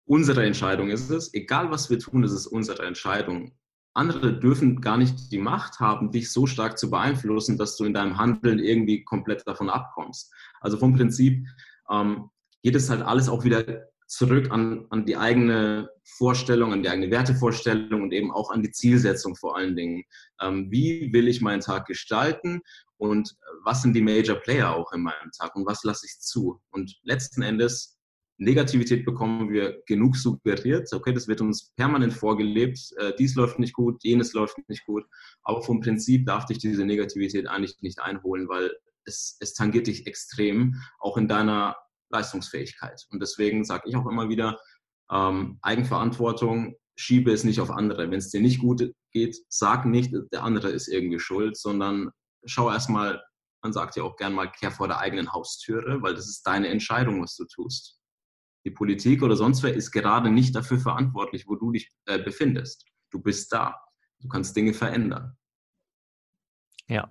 unsere 0.05 0.45
Entscheidung 0.45 0.89
ist 0.89 1.09
es. 1.09 1.33
Egal 1.33 1.71
was 1.71 1.89
wir 1.89 1.99
tun, 1.99 2.21
das 2.21 2.31
ist 2.31 2.47
unsere 2.47 2.85
Entscheidung. 2.85 3.57
Andere 3.93 4.39
dürfen 4.39 4.81
gar 4.81 4.97
nicht 4.97 5.31
die 5.31 5.39
Macht 5.39 5.79
haben, 5.79 6.11
dich 6.11 6.31
so 6.31 6.45
stark 6.45 6.77
zu 6.77 6.89
beeinflussen, 6.89 7.57
dass 7.57 7.77
du 7.77 7.85
in 7.85 7.93
deinem 7.93 8.17
Handeln 8.17 8.59
irgendwie 8.59 9.03
komplett 9.03 9.47
davon 9.47 9.69
abkommst. 9.69 10.31
Also 10.61 10.77
vom 10.77 10.95
Prinzip, 10.95 11.47
ähm, 11.89 12.29
geht 12.63 12.75
es 12.75 12.89
halt 12.89 13.01
alles 13.01 13.29
auch 13.29 13.43
wieder 13.43 13.87
zurück 14.07 14.51
an, 14.51 14.85
an 14.89 15.05
die 15.05 15.17
eigene 15.17 15.89
Vorstellung, 16.03 16.71
an 16.71 16.81
die 16.81 16.89
eigene 16.89 17.11
Wertevorstellung 17.11 18.01
und 18.01 18.13
eben 18.13 18.31
auch 18.31 18.51
an 18.51 18.63
die 18.63 18.71
Zielsetzung 18.71 19.35
vor 19.35 19.57
allen 19.57 19.75
Dingen. 19.75 20.03
Ähm, 20.41 20.71
wie 20.71 21.11
will 21.11 21.27
ich 21.27 21.41
meinen 21.41 21.59
Tag 21.59 21.85
gestalten 21.87 22.61
und 22.97 23.35
was 23.63 23.81
sind 23.81 23.93
die 23.93 24.01
Major 24.01 24.37
Player 24.37 24.73
auch 24.73 24.91
in 24.93 25.01
meinem 25.01 25.31
Tag 25.37 25.55
und 25.55 25.65
was 25.65 25.83
lasse 25.83 26.05
ich 26.05 26.19
zu? 26.19 26.61
Und 26.71 26.97
letzten 27.03 27.41
Endes, 27.41 27.97
Negativität 28.39 29.03
bekommen 29.03 29.51
wir 29.51 29.81
genug 29.87 30.15
suggeriert. 30.15 30.87
Okay, 30.93 31.11
das 31.11 31.27
wird 31.27 31.41
uns 31.41 31.73
permanent 31.75 32.13
vorgelebt. 32.13 32.79
Äh, 32.97 33.13
dies 33.17 33.35
läuft 33.35 33.59
nicht 33.59 33.73
gut, 33.73 34.03
jenes 34.03 34.33
läuft 34.33 34.57
nicht 34.69 34.85
gut. 34.85 35.05
Aber 35.43 35.63
vom 35.63 35.81
Prinzip 35.81 36.25
darf 36.25 36.45
dich 36.45 36.59
diese 36.59 36.85
Negativität 36.85 37.47
eigentlich 37.47 37.77
nicht 37.81 37.99
einholen, 37.99 38.47
weil 38.47 38.71
es, 39.05 39.37
es 39.39 39.53
tangiert 39.53 39.87
dich 39.87 40.05
extrem, 40.05 40.75
auch 40.99 41.17
in 41.17 41.27
deiner 41.27 41.75
Leistungsfähigkeit. 42.09 43.05
Und 43.09 43.21
deswegen 43.21 43.65
sage 43.65 43.83
ich 43.87 43.95
auch 43.95 44.07
immer 44.07 44.29
wieder, 44.29 44.59
ähm, 45.11 45.59
Eigenverantwortung, 45.61 46.75
schiebe 46.97 47.31
es 47.31 47.43
nicht 47.43 47.61
auf 47.61 47.71
andere. 47.71 48.09
Wenn 48.09 48.17
es 48.17 48.29
dir 48.29 48.41
nicht 48.41 48.59
gut 48.59 48.91
geht, 49.11 49.37
sag 49.49 49.85
nicht, 49.85 50.13
der 50.31 50.43
andere 50.43 50.69
ist 50.69 50.87
irgendwie 50.87 51.19
schuld, 51.19 51.57
sondern 51.57 52.09
schau 52.45 52.69
erstmal, 52.71 53.23
man 53.61 53.73
sagt 53.73 53.95
ja 53.95 54.03
auch 54.03 54.15
gern 54.15 54.33
mal, 54.33 54.51
kehr 54.51 54.71
vor 54.71 54.87
der 54.87 54.99
eigenen 54.99 55.31
Haustüre, 55.31 56.01
weil 56.01 56.15
das 56.15 56.27
ist 56.27 56.43
deine 56.43 56.69
Entscheidung, 56.69 57.21
was 57.21 57.35
du 57.35 57.45
tust. 57.45 57.99
Die 58.65 58.71
Politik 58.71 59.23
oder 59.23 59.35
sonst 59.35 59.63
wer 59.63 59.73
ist 59.73 59.91
gerade 59.91 60.29
nicht 60.29 60.55
dafür 60.55 60.79
verantwortlich, 60.79 61.47
wo 61.47 61.55
du 61.55 61.71
dich 61.71 61.89
äh, 62.05 62.19
befindest. 62.19 62.85
Du 63.11 63.21
bist 63.21 63.53
da. 63.53 63.79
Du 64.19 64.27
kannst 64.27 64.55
Dinge 64.55 64.73
verändern. 64.73 65.37
Ja. 66.87 67.09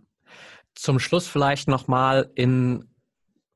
Zum 0.75 0.99
Schluss 0.99 1.27
vielleicht 1.27 1.69
nochmal 1.69 2.31
in 2.35 2.91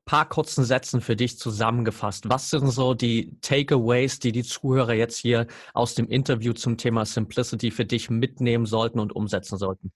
paar 0.05 0.27
kurzen 0.27 0.63
Sätzen 0.63 1.01
für 1.01 1.15
dich 1.15 1.37
zusammengefasst. 1.37 2.29
Was 2.29 2.49
sind 2.49 2.69
so 2.69 2.93
die 2.93 3.37
Takeaways, 3.41 4.19
die 4.19 4.31
die 4.31 4.43
Zuhörer 4.43 4.93
jetzt 4.93 5.17
hier 5.17 5.47
aus 5.73 5.95
dem 5.95 6.07
Interview 6.07 6.53
zum 6.53 6.77
Thema 6.77 7.05
Simplicity 7.05 7.71
für 7.71 7.85
dich 7.85 8.09
mitnehmen 8.09 8.65
sollten 8.65 8.99
und 8.99 9.15
umsetzen 9.15 9.57
sollten? 9.57 9.91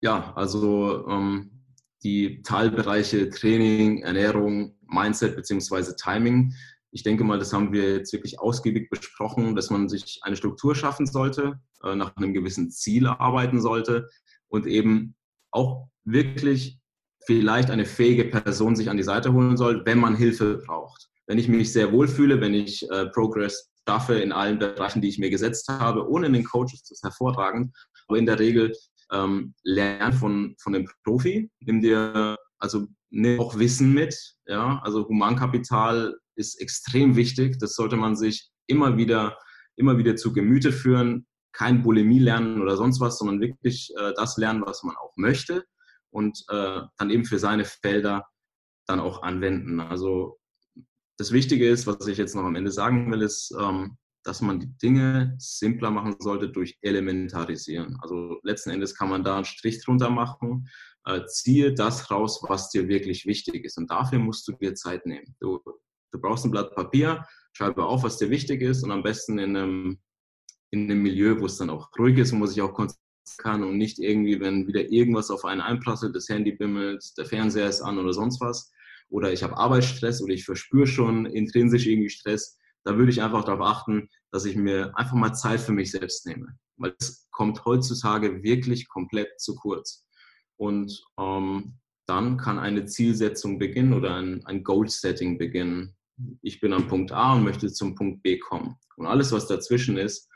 Ja, 0.00 0.32
also 0.34 1.06
ähm, 1.08 1.62
die 2.02 2.42
Teilbereiche 2.42 3.30
Training, 3.30 4.02
Ernährung, 4.02 4.76
Mindset 4.82 5.36
beziehungsweise 5.36 5.94
Timing. 5.96 6.54
Ich 6.90 7.04
denke 7.04 7.24
mal, 7.24 7.38
das 7.38 7.52
haben 7.52 7.72
wir 7.72 7.96
jetzt 7.96 8.12
wirklich 8.12 8.40
ausgiebig 8.40 8.90
besprochen, 8.90 9.54
dass 9.54 9.70
man 9.70 9.88
sich 9.88 10.18
eine 10.22 10.36
Struktur 10.36 10.74
schaffen 10.74 11.06
sollte, 11.06 11.60
äh, 11.84 11.94
nach 11.94 12.16
einem 12.16 12.34
gewissen 12.34 12.70
Ziel 12.70 13.06
arbeiten 13.06 13.60
sollte 13.60 14.08
und 14.48 14.66
eben 14.66 15.14
auch 15.52 15.88
wirklich 16.04 16.81
vielleicht 17.26 17.70
eine 17.70 17.84
fähige 17.84 18.24
Person 18.24 18.76
sich 18.76 18.90
an 18.90 18.96
die 18.96 19.02
Seite 19.02 19.32
holen 19.32 19.56
soll, 19.56 19.84
wenn 19.84 19.98
man 19.98 20.16
Hilfe 20.16 20.58
braucht. 20.66 21.08
Wenn 21.26 21.38
ich 21.38 21.48
mich 21.48 21.72
sehr 21.72 21.92
wohl 21.92 22.08
fühle, 22.08 22.40
wenn 22.40 22.54
ich 22.54 22.88
äh, 22.90 23.06
Progress 23.06 23.70
schaffe 23.88 24.14
in 24.14 24.32
allen 24.32 24.58
Bereichen, 24.58 25.00
die 25.00 25.08
ich 25.08 25.18
mir 25.18 25.30
gesetzt 25.30 25.68
habe, 25.68 26.08
ohne 26.08 26.30
den 26.30 26.44
Coach 26.44 26.74
ist 26.74 26.90
das 26.90 27.02
hervorragend. 27.02 27.74
Aber 28.06 28.18
in 28.18 28.26
der 28.26 28.38
Regel 28.38 28.72
ähm, 29.12 29.54
lern 29.62 30.12
von, 30.12 30.54
von 30.58 30.72
dem 30.72 30.88
Profi, 31.04 31.50
nimm 31.60 31.80
dir 31.80 32.36
also 32.58 32.86
nimm 33.10 33.40
auch 33.40 33.58
Wissen 33.58 33.92
mit. 33.92 34.16
Ja? 34.46 34.80
Also 34.84 35.08
Humankapital 35.08 36.16
ist 36.36 36.60
extrem 36.60 37.16
wichtig. 37.16 37.58
Das 37.58 37.74
sollte 37.74 37.96
man 37.96 38.16
sich 38.16 38.50
immer 38.66 38.96
wieder, 38.96 39.36
immer 39.76 39.98
wieder 39.98 40.16
zu 40.16 40.32
Gemüte 40.32 40.72
führen. 40.72 41.26
Kein 41.52 41.82
Bulimie 41.82 42.20
lernen 42.20 42.62
oder 42.62 42.76
sonst 42.76 43.00
was, 43.00 43.18
sondern 43.18 43.40
wirklich 43.40 43.92
äh, 43.98 44.12
das 44.16 44.36
lernen, 44.36 44.62
was 44.64 44.82
man 44.84 44.96
auch 44.96 45.12
möchte 45.16 45.64
und 46.12 46.44
äh, 46.48 46.80
dann 46.96 47.10
eben 47.10 47.24
für 47.24 47.38
seine 47.38 47.64
Felder 47.64 48.26
dann 48.86 49.00
auch 49.00 49.22
anwenden. 49.22 49.80
Also 49.80 50.38
das 51.18 51.32
Wichtige 51.32 51.68
ist, 51.68 51.86
was 51.86 52.06
ich 52.06 52.18
jetzt 52.18 52.34
noch 52.34 52.44
am 52.44 52.56
Ende 52.56 52.70
sagen 52.70 53.10
will, 53.10 53.22
ist, 53.22 53.54
ähm, 53.58 53.96
dass 54.24 54.40
man 54.40 54.60
die 54.60 54.76
Dinge 54.78 55.34
simpler 55.38 55.90
machen 55.90 56.16
sollte 56.20 56.48
durch 56.48 56.78
Elementarisieren. 56.82 57.98
Also 58.00 58.38
letzten 58.44 58.70
Endes 58.70 58.94
kann 58.94 59.08
man 59.08 59.24
da 59.24 59.36
einen 59.36 59.44
Strich 59.44 59.84
drunter 59.84 60.10
machen. 60.10 60.68
Äh, 61.04 61.24
ziehe 61.26 61.74
das 61.74 62.10
raus, 62.10 62.44
was 62.46 62.70
dir 62.70 62.88
wirklich 62.88 63.26
wichtig 63.26 63.64
ist. 63.64 63.78
Und 63.78 63.90
dafür 63.90 64.18
musst 64.18 64.46
du 64.46 64.52
dir 64.52 64.74
Zeit 64.74 65.06
nehmen. 65.06 65.34
Du, 65.40 65.60
du 66.12 66.20
brauchst 66.20 66.44
ein 66.44 66.52
Blatt 66.52 66.74
Papier, 66.74 67.26
schreibe 67.52 67.84
auf, 67.84 68.04
was 68.04 68.18
dir 68.18 68.30
wichtig 68.30 68.62
ist 68.62 68.84
und 68.84 68.92
am 68.92 69.02
besten 69.02 69.38
in 69.38 69.56
einem, 69.56 69.98
in 70.70 70.84
einem 70.84 71.02
Milieu, 71.02 71.40
wo 71.40 71.46
es 71.46 71.58
dann 71.58 71.70
auch 71.70 71.90
ruhig 71.98 72.18
ist 72.18 72.32
und 72.32 72.40
wo 72.40 72.46
sich 72.46 72.62
auch 72.62 72.74
kann 73.38 73.64
und 73.64 73.78
nicht 73.78 73.98
irgendwie, 73.98 74.40
wenn 74.40 74.66
wieder 74.66 74.90
irgendwas 74.90 75.30
auf 75.30 75.44
einen 75.44 75.60
einprasselt, 75.60 76.14
das 76.14 76.28
Handy 76.28 76.52
bimmelt, 76.52 77.04
der 77.16 77.24
Fernseher 77.24 77.68
ist 77.68 77.80
an 77.80 77.98
oder 77.98 78.12
sonst 78.12 78.40
was. 78.40 78.70
Oder 79.08 79.32
ich 79.32 79.42
habe 79.42 79.56
Arbeitsstress 79.56 80.22
oder 80.22 80.32
ich 80.32 80.44
verspüre 80.44 80.86
schon 80.86 81.26
intrinsisch 81.26 81.86
irgendwie 81.86 82.10
Stress 82.10 82.58
da 82.84 82.96
würde 82.96 83.12
ich 83.12 83.22
einfach 83.22 83.44
darauf 83.44 83.60
achten, 83.60 84.08
dass 84.30 84.44
ich 84.44 84.56
mir 84.56 84.96
einfach 84.96 85.14
mal 85.14 85.32
Zeit 85.32 85.60
für 85.60 85.72
mich 85.72 85.90
selbst 85.90 86.26
nehme. 86.26 86.56
Weil 86.76 86.94
es 86.98 87.28
kommt 87.30 87.64
heutzutage 87.64 88.42
wirklich 88.42 88.88
komplett 88.88 89.40
zu 89.40 89.54
kurz. 89.54 90.04
Und 90.56 91.04
ähm, 91.18 91.78
dann 92.06 92.36
kann 92.36 92.58
eine 92.58 92.86
Zielsetzung 92.86 93.58
beginnen 93.58 93.92
oder 93.92 94.16
ein, 94.16 94.44
ein 94.46 94.64
Goal-Setting 94.64 95.38
beginnen. 95.38 95.96
Ich 96.42 96.60
bin 96.60 96.72
am 96.72 96.88
Punkt 96.88 97.12
A 97.12 97.34
und 97.34 97.44
möchte 97.44 97.72
zum 97.72 97.94
Punkt 97.94 98.22
B 98.22 98.38
kommen. 98.38 98.76
Und 98.96 99.06
alles, 99.06 99.32
was 99.32 99.46
dazwischen 99.46 99.96
ist, 99.96 100.28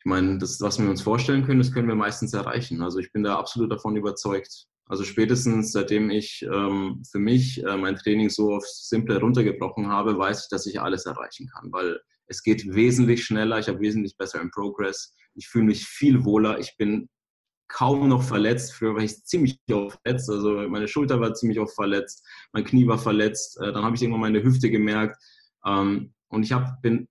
ich 0.00 0.06
meine, 0.06 0.38
das, 0.38 0.62
was 0.62 0.78
wir 0.80 0.88
uns 0.88 1.02
vorstellen 1.02 1.44
können, 1.44 1.60
das 1.60 1.72
können 1.72 1.88
wir 1.88 1.94
meistens 1.94 2.32
erreichen. 2.32 2.80
Also 2.80 2.98
ich 3.00 3.12
bin 3.12 3.22
da 3.22 3.38
absolut 3.38 3.70
davon 3.70 3.96
überzeugt. 3.96 4.66
Also 4.86 5.04
spätestens 5.04 5.72
seitdem 5.72 6.08
ich 6.08 6.42
ähm, 6.50 7.02
für 7.08 7.18
mich 7.18 7.62
äh, 7.62 7.76
mein 7.76 7.96
Training 7.96 8.30
so 8.30 8.54
auf 8.54 8.66
simple 8.66 9.20
runtergebrochen 9.20 9.88
habe, 9.88 10.18
weiß 10.18 10.44
ich, 10.44 10.48
dass 10.48 10.66
ich 10.66 10.80
alles 10.80 11.04
erreichen 11.04 11.48
kann, 11.48 11.70
weil 11.70 12.00
es 12.26 12.42
geht 12.42 12.74
wesentlich 12.74 13.24
schneller, 13.24 13.58
ich 13.58 13.68
habe 13.68 13.80
wesentlich 13.80 14.16
besser 14.16 14.40
im 14.40 14.50
Progress, 14.50 15.14
ich 15.34 15.48
fühle 15.48 15.66
mich 15.66 15.84
viel 15.84 16.24
wohler, 16.24 16.58
ich 16.58 16.76
bin 16.78 17.08
kaum 17.68 18.08
noch 18.08 18.22
verletzt, 18.22 18.72
früher 18.72 18.94
war 18.94 19.02
ich 19.02 19.22
ziemlich 19.24 19.60
oft 19.70 20.00
verletzt, 20.02 20.30
also 20.30 20.68
meine 20.68 20.88
Schulter 20.88 21.20
war 21.20 21.34
ziemlich 21.34 21.60
oft 21.60 21.74
verletzt, 21.74 22.26
mein 22.52 22.64
Knie 22.64 22.86
war 22.86 22.98
verletzt, 22.98 23.60
äh, 23.60 23.72
dann 23.72 23.84
habe 23.84 23.94
ich 23.94 24.02
irgendwann 24.02 24.22
meine 24.22 24.42
Hüfte 24.42 24.70
gemerkt 24.70 25.22
ähm, 25.64 26.14
und 26.28 26.42
ich 26.42 26.52
hab, 26.52 26.80
bin 26.82 27.06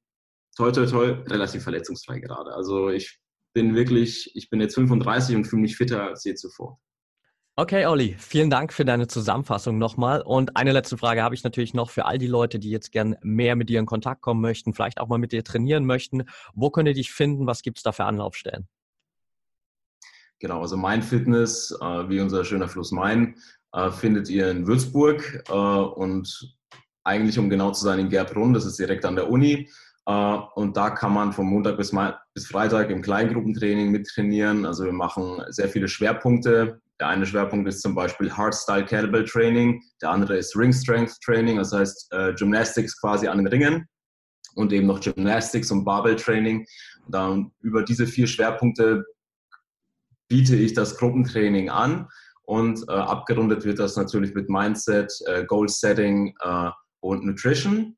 toi 0.59 0.71
toi 0.73 0.85
toi 0.85 1.23
relativ 1.27 1.63
verletzungsfrei 1.63 2.19
gerade. 2.19 2.53
Also 2.53 2.89
ich 2.89 3.17
bin 3.53 3.75
wirklich, 3.75 4.35
ich 4.35 4.49
bin 4.49 4.59
jetzt 4.59 4.75
35 4.75 5.35
und 5.37 5.45
fühle 5.45 5.61
mich 5.61 5.77
fitter 5.77 6.03
als 6.03 6.25
je 6.25 6.35
zuvor. 6.35 6.79
Okay, 7.55 7.85
Olli, 7.85 8.15
vielen 8.19 8.49
Dank 8.49 8.73
für 8.73 8.85
deine 8.85 9.07
Zusammenfassung 9.07 9.77
nochmal. 9.77 10.21
Und 10.21 10.57
eine 10.57 10.71
letzte 10.71 10.97
Frage 10.97 11.23
habe 11.23 11.35
ich 11.35 11.43
natürlich 11.43 11.73
noch 11.73 11.89
für 11.89 12.05
all 12.05 12.17
die 12.17 12.27
Leute, 12.27 12.59
die 12.59 12.69
jetzt 12.69 12.91
gern 12.91 13.15
mehr 13.21 13.55
mit 13.55 13.69
dir 13.69 13.79
in 13.79 13.85
Kontakt 13.85 14.21
kommen 14.21 14.41
möchten, 14.41 14.73
vielleicht 14.73 14.99
auch 14.99 15.07
mal 15.07 15.17
mit 15.17 15.31
dir 15.31 15.43
trainieren 15.43 15.85
möchten. 15.85 16.25
Wo 16.53 16.69
könnt 16.69 16.87
ihr 16.87 16.93
dich 16.93 17.11
finden? 17.11 17.47
Was 17.47 17.61
gibt 17.61 17.77
es 17.77 17.83
da 17.83 17.91
für 17.93 18.05
Anlaufstellen? 18.05 18.67
Genau, 20.39 20.61
also 20.61 20.77
Mein 20.77 21.01
Fitness, 21.01 21.71
äh, 21.81 22.09
wie 22.09 22.19
unser 22.19 22.45
schöner 22.45 22.69
Fluss 22.69 22.91
Main, 22.91 23.35
äh, 23.73 23.91
findet 23.91 24.29
ihr 24.29 24.51
in 24.51 24.67
Würzburg 24.67 25.43
äh, 25.49 25.53
und 25.53 26.57
eigentlich, 27.03 27.39
um 27.39 27.49
genau 27.49 27.71
zu 27.71 27.83
sein, 27.83 27.99
in 27.99 28.09
Gerbrunn, 28.09 28.53
das 28.53 28.65
ist 28.65 28.79
direkt 28.79 29.05
an 29.05 29.15
der 29.15 29.29
Uni. 29.29 29.69
Äh, 30.09 30.37
und 30.55 30.75
da 30.75 30.89
kann 30.89 31.13
man 31.13 31.31
von 31.31 31.45
Montag 31.45 31.77
bis, 31.77 31.93
Freitag 32.47 32.89
im 32.89 33.01
Kleingruppentraining 33.01 33.91
mittrainieren. 33.91 34.65
Also 34.65 34.85
wir 34.85 34.93
machen 34.93 35.41
sehr 35.49 35.69
viele 35.69 35.87
Schwerpunkte 35.87 36.81
der 36.99 37.07
eine 37.07 37.25
Schwerpunkt 37.25 37.67
ist 37.67 37.81
zum 37.81 37.95
Beispiel 37.95 38.31
Hardstyle 38.31 38.85
Kettlebell 38.85 39.25
Training, 39.25 39.81
der 40.01 40.11
andere 40.11 40.37
ist 40.37 40.55
Ring 40.55 40.73
Strength 40.73 41.21
Training, 41.23 41.57
das 41.57 41.71
heißt 41.71 42.11
äh, 42.11 42.33
Gymnastics 42.33 42.99
quasi 42.99 43.27
an 43.27 43.37
den 43.37 43.47
Ringen 43.47 43.87
und 44.55 44.73
eben 44.73 44.87
noch 44.87 44.99
Gymnastics 44.99 45.71
und 45.71 45.85
Barbell 45.85 46.17
Training. 46.17 46.65
Und 47.05 47.15
dann 47.15 47.51
über 47.61 47.83
diese 47.83 48.05
vier 48.05 48.27
Schwerpunkte 48.27 49.05
biete 50.27 50.55
ich 50.55 50.73
das 50.73 50.97
Gruppentraining 50.97 51.69
an 51.69 52.07
und 52.43 52.83
äh, 52.89 52.91
abgerundet 52.91 53.63
wird 53.63 53.79
das 53.79 53.95
natürlich 53.95 54.33
mit 54.33 54.49
Mindset, 54.49 55.13
äh, 55.25 55.45
Goal 55.45 55.69
Setting 55.69 56.35
äh, 56.41 56.69
und 56.99 57.23
Nutrition, 57.23 57.95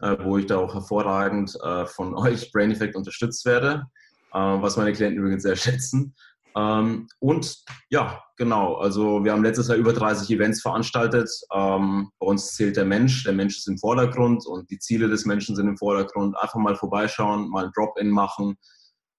wo 0.00 0.38
ich 0.38 0.46
da 0.46 0.58
auch 0.58 0.74
hervorragend 0.74 1.56
äh, 1.62 1.86
von 1.86 2.14
euch 2.14 2.52
Brain 2.52 2.70
Effect 2.70 2.96
unterstützt 2.96 3.44
werde, 3.44 3.84
was 4.30 4.76
meine 4.76 4.92
Klienten 4.92 5.18
übrigens 5.18 5.42
sehr 5.42 5.56
schätzen. 5.56 6.14
Ähm, 6.58 7.06
und 7.20 7.56
ja, 7.88 8.22
genau, 8.36 8.74
also 8.76 9.22
wir 9.22 9.32
haben 9.32 9.44
letztes 9.44 9.68
Jahr 9.68 9.76
über 9.76 9.92
30 9.92 10.28
Events 10.30 10.60
veranstaltet. 10.60 11.30
Ähm, 11.54 12.10
bei 12.18 12.26
uns 12.26 12.54
zählt 12.54 12.76
der 12.76 12.84
Mensch, 12.84 13.22
der 13.24 13.32
Mensch 13.32 13.58
ist 13.58 13.68
im 13.68 13.78
Vordergrund 13.78 14.44
und 14.46 14.68
die 14.70 14.78
Ziele 14.78 15.08
des 15.08 15.24
Menschen 15.24 15.54
sind 15.54 15.68
im 15.68 15.76
Vordergrund. 15.76 16.36
Einfach 16.36 16.58
mal 16.58 16.74
vorbeischauen, 16.74 17.48
mal 17.50 17.66
ein 17.66 17.72
Drop-in 17.76 18.10
machen 18.10 18.56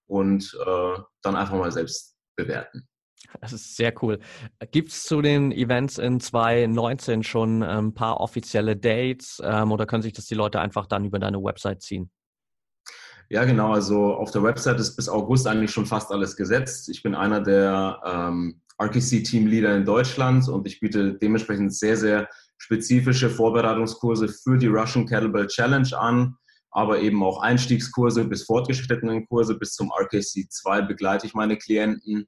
und 0.06 0.54
äh, 0.66 0.98
dann 1.22 1.36
einfach 1.36 1.56
mal 1.56 1.72
selbst 1.72 2.14
bewerten. 2.36 2.86
Das 3.40 3.52
ist 3.52 3.76
sehr 3.76 3.92
cool. 4.02 4.18
Gibt 4.72 4.90
es 4.90 5.04
zu 5.04 5.22
den 5.22 5.52
Events 5.52 5.98
in 5.98 6.20
2019 6.20 7.22
schon 7.22 7.62
ein 7.62 7.78
ähm, 7.78 7.94
paar 7.94 8.20
offizielle 8.20 8.76
Dates 8.76 9.40
ähm, 9.44 9.72
oder 9.72 9.86
können 9.86 10.02
sich 10.02 10.12
das 10.12 10.26
die 10.26 10.34
Leute 10.34 10.60
einfach 10.60 10.86
dann 10.86 11.04
über 11.04 11.18
deine 11.18 11.42
Website 11.42 11.82
ziehen? 11.82 12.10
Ja, 13.28 13.44
genau. 13.44 13.72
Also 13.72 14.14
auf 14.14 14.32
der 14.32 14.42
Website 14.42 14.80
ist 14.80 14.96
bis 14.96 15.08
August 15.08 15.46
eigentlich 15.46 15.70
schon 15.70 15.86
fast 15.86 16.10
alles 16.10 16.36
gesetzt. 16.36 16.88
Ich 16.88 17.02
bin 17.02 17.14
einer 17.14 17.40
der 17.40 18.00
ähm, 18.04 18.60
RKC-Teamleader 18.80 19.76
in 19.76 19.84
Deutschland 19.84 20.48
und 20.48 20.66
ich 20.66 20.80
biete 20.80 21.14
dementsprechend 21.14 21.72
sehr, 21.72 21.96
sehr 21.96 22.28
spezifische 22.58 23.30
Vorbereitungskurse 23.30 24.28
für 24.28 24.58
die 24.58 24.66
Russian 24.66 25.06
Kettlebell 25.06 25.46
Challenge 25.46 25.96
an, 25.96 26.36
aber 26.72 27.00
eben 27.00 27.22
auch 27.22 27.40
Einstiegskurse 27.40 28.24
bis 28.24 28.44
fortgeschrittenen 28.44 29.26
Kurse. 29.28 29.56
Bis 29.56 29.74
zum 29.74 29.92
RKC 29.92 30.50
2 30.50 30.82
begleite 30.82 31.26
ich 31.26 31.34
meine 31.34 31.56
Klienten, 31.56 32.26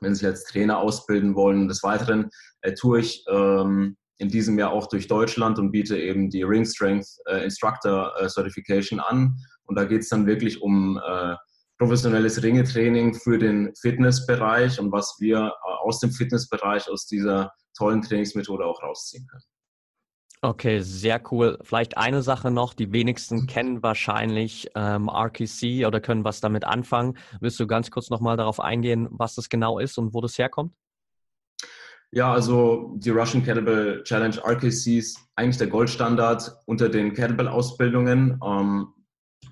wenn 0.00 0.14
sie 0.14 0.26
als 0.26 0.44
Trainer 0.44 0.78
ausbilden 0.78 1.34
wollen. 1.34 1.68
Des 1.68 1.82
Weiteren 1.82 2.30
äh, 2.62 2.74
tue 2.74 3.00
ich 3.00 3.24
ähm, 3.28 3.96
in 4.18 4.28
diesem 4.28 4.58
Jahr 4.58 4.72
auch 4.72 4.86
durch 4.88 5.08
Deutschland 5.08 5.58
und 5.58 5.72
biete 5.72 5.98
eben 5.98 6.30
die 6.30 6.42
Ring 6.42 6.64
Strength 6.64 7.06
äh, 7.26 7.44
Instructor 7.44 8.12
äh, 8.18 8.28
Certification 8.28 9.00
an 9.00 9.36
und 9.64 9.76
da 9.76 9.84
geht 9.84 10.02
es 10.02 10.08
dann 10.08 10.26
wirklich 10.26 10.62
um 10.62 10.98
äh, 10.98 11.34
professionelles 11.78 12.42
Ringetraining 12.42 13.14
für 13.14 13.38
den 13.38 13.72
Fitnessbereich 13.80 14.80
und 14.80 14.92
was 14.92 15.16
wir 15.18 15.38
äh, 15.38 15.72
aus 15.84 16.00
dem 16.00 16.10
Fitnessbereich, 16.10 16.88
aus 16.88 17.06
dieser 17.06 17.52
tollen 17.76 18.02
Trainingsmethode 18.02 18.64
auch 18.64 18.82
rausziehen 18.82 19.26
können. 19.26 19.44
Okay, 20.42 20.80
sehr 20.80 21.20
cool. 21.30 21.58
Vielleicht 21.62 21.96
eine 21.96 22.22
Sache 22.22 22.50
noch, 22.50 22.74
die 22.74 22.92
wenigsten 22.92 23.46
kennen 23.46 23.82
wahrscheinlich 23.82 24.68
ähm, 24.74 25.08
RKC 25.08 25.86
oder 25.86 26.00
können 26.00 26.24
was 26.24 26.40
damit 26.40 26.64
anfangen. 26.64 27.16
Willst 27.40 27.58
du 27.58 27.66
ganz 27.66 27.90
kurz 27.90 28.10
nochmal 28.10 28.36
darauf 28.36 28.60
eingehen, 28.60 29.08
was 29.10 29.34
das 29.34 29.48
genau 29.48 29.78
ist 29.78 29.98
und 29.98 30.14
wo 30.14 30.20
das 30.20 30.38
herkommt? 30.38 30.72
Ja, 32.12 32.32
also 32.32 32.94
die 32.96 33.10
Russian 33.10 33.44
Kettlebell 33.44 34.02
Challenge 34.04 34.36
RKC 34.36 34.98
ist 34.98 35.18
eigentlich 35.34 35.58
der 35.58 35.66
Goldstandard 35.66 36.52
unter 36.66 36.88
den 36.88 37.14
Kettlebell-Ausbildungen. 37.14 38.38
Ähm, 38.44 38.88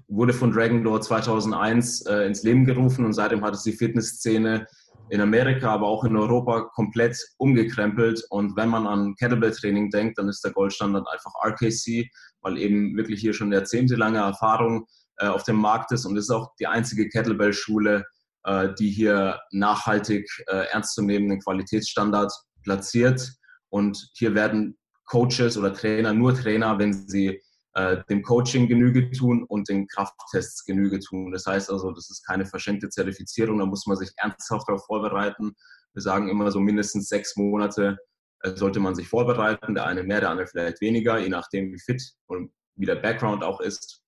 wurde 0.08 0.32
von 0.32 0.52
Dragon 0.52 0.84
Door 0.84 1.00
2001 1.00 2.02
äh, 2.02 2.26
ins 2.26 2.42
Leben 2.42 2.64
gerufen 2.64 3.04
und 3.04 3.14
seitdem 3.14 3.44
hat 3.44 3.54
es 3.54 3.62
die 3.62 3.72
Fitnessszene 3.72 4.66
in 5.10 5.20
Amerika, 5.20 5.70
aber 5.70 5.86
auch 5.86 6.04
in 6.04 6.16
Europa 6.16 6.62
komplett 6.74 7.18
umgekrempelt. 7.38 8.24
Und 8.30 8.56
wenn 8.56 8.68
man 8.68 8.86
an 8.86 9.14
Kettlebell-Training 9.16 9.90
denkt, 9.90 10.18
dann 10.18 10.28
ist 10.28 10.44
der 10.44 10.52
Goldstandard 10.52 11.06
einfach 11.12 11.32
RKC, 11.44 12.08
weil 12.40 12.58
eben 12.58 12.96
wirklich 12.96 13.20
hier 13.20 13.34
schon 13.34 13.52
jahrzehntelange 13.52 14.18
Erfahrung 14.18 14.86
äh, 15.18 15.26
auf 15.26 15.44
dem 15.44 15.56
Markt 15.56 15.92
ist 15.92 16.06
und 16.06 16.16
ist 16.16 16.30
auch 16.30 16.54
die 16.58 16.66
einzige 16.66 17.08
Kettlebell-Schule, 17.08 18.04
äh, 18.44 18.68
die 18.78 18.90
hier 18.90 19.40
nachhaltig 19.50 20.28
äh, 20.46 20.66
ernstzunehmenden 20.72 21.40
Qualitätsstandard 21.40 22.32
platziert. 22.62 23.32
Und 23.68 24.10
hier 24.14 24.34
werden 24.34 24.78
Coaches 25.06 25.58
oder 25.58 25.72
Trainer 25.74 26.14
nur 26.14 26.34
Trainer, 26.34 26.78
wenn 26.78 26.92
sie 26.92 27.40
äh, 27.74 28.02
dem 28.08 28.22
Coaching 28.22 28.68
Genüge 28.68 29.10
tun 29.10 29.44
und 29.44 29.68
den 29.68 29.87
Krafttests 29.88 30.64
Genüge 30.64 31.00
tun. 31.00 31.32
Das 31.32 31.46
heißt 31.46 31.70
also, 31.70 31.90
das 31.92 32.10
ist 32.10 32.24
keine 32.26 32.46
verschenkte 32.46 32.88
Zertifizierung, 32.88 33.58
da 33.58 33.66
muss 33.66 33.87
man 33.87 33.96
sich 33.96 34.10
ernsthaft 34.16 34.68
darauf 34.68 34.84
vorbereiten. 34.87 35.54
Wir 35.92 36.02
sagen 36.02 36.28
immer 36.28 36.50
so 36.50 36.60
mindestens 36.60 37.08
sechs 37.08 37.37
Monate 37.37 37.98
äh, 38.40 38.56
sollte 38.56 38.80
man 38.80 38.94
sich 38.94 39.08
vorbereiten, 39.08 39.74
der 39.74 39.87
eine 39.87 40.02
mehr, 40.02 40.20
der 40.20 40.30
andere 40.30 40.46
vielleicht 40.46 40.80
weniger, 40.80 41.18
je 41.18 41.28
nachdem 41.28 41.72
wie 41.72 41.80
fit 41.80 42.02
und 42.26 42.52
wie 42.76 42.87
der 42.87 42.96
Background 42.96 43.42
auch 43.42 43.60
ist. 43.60 44.02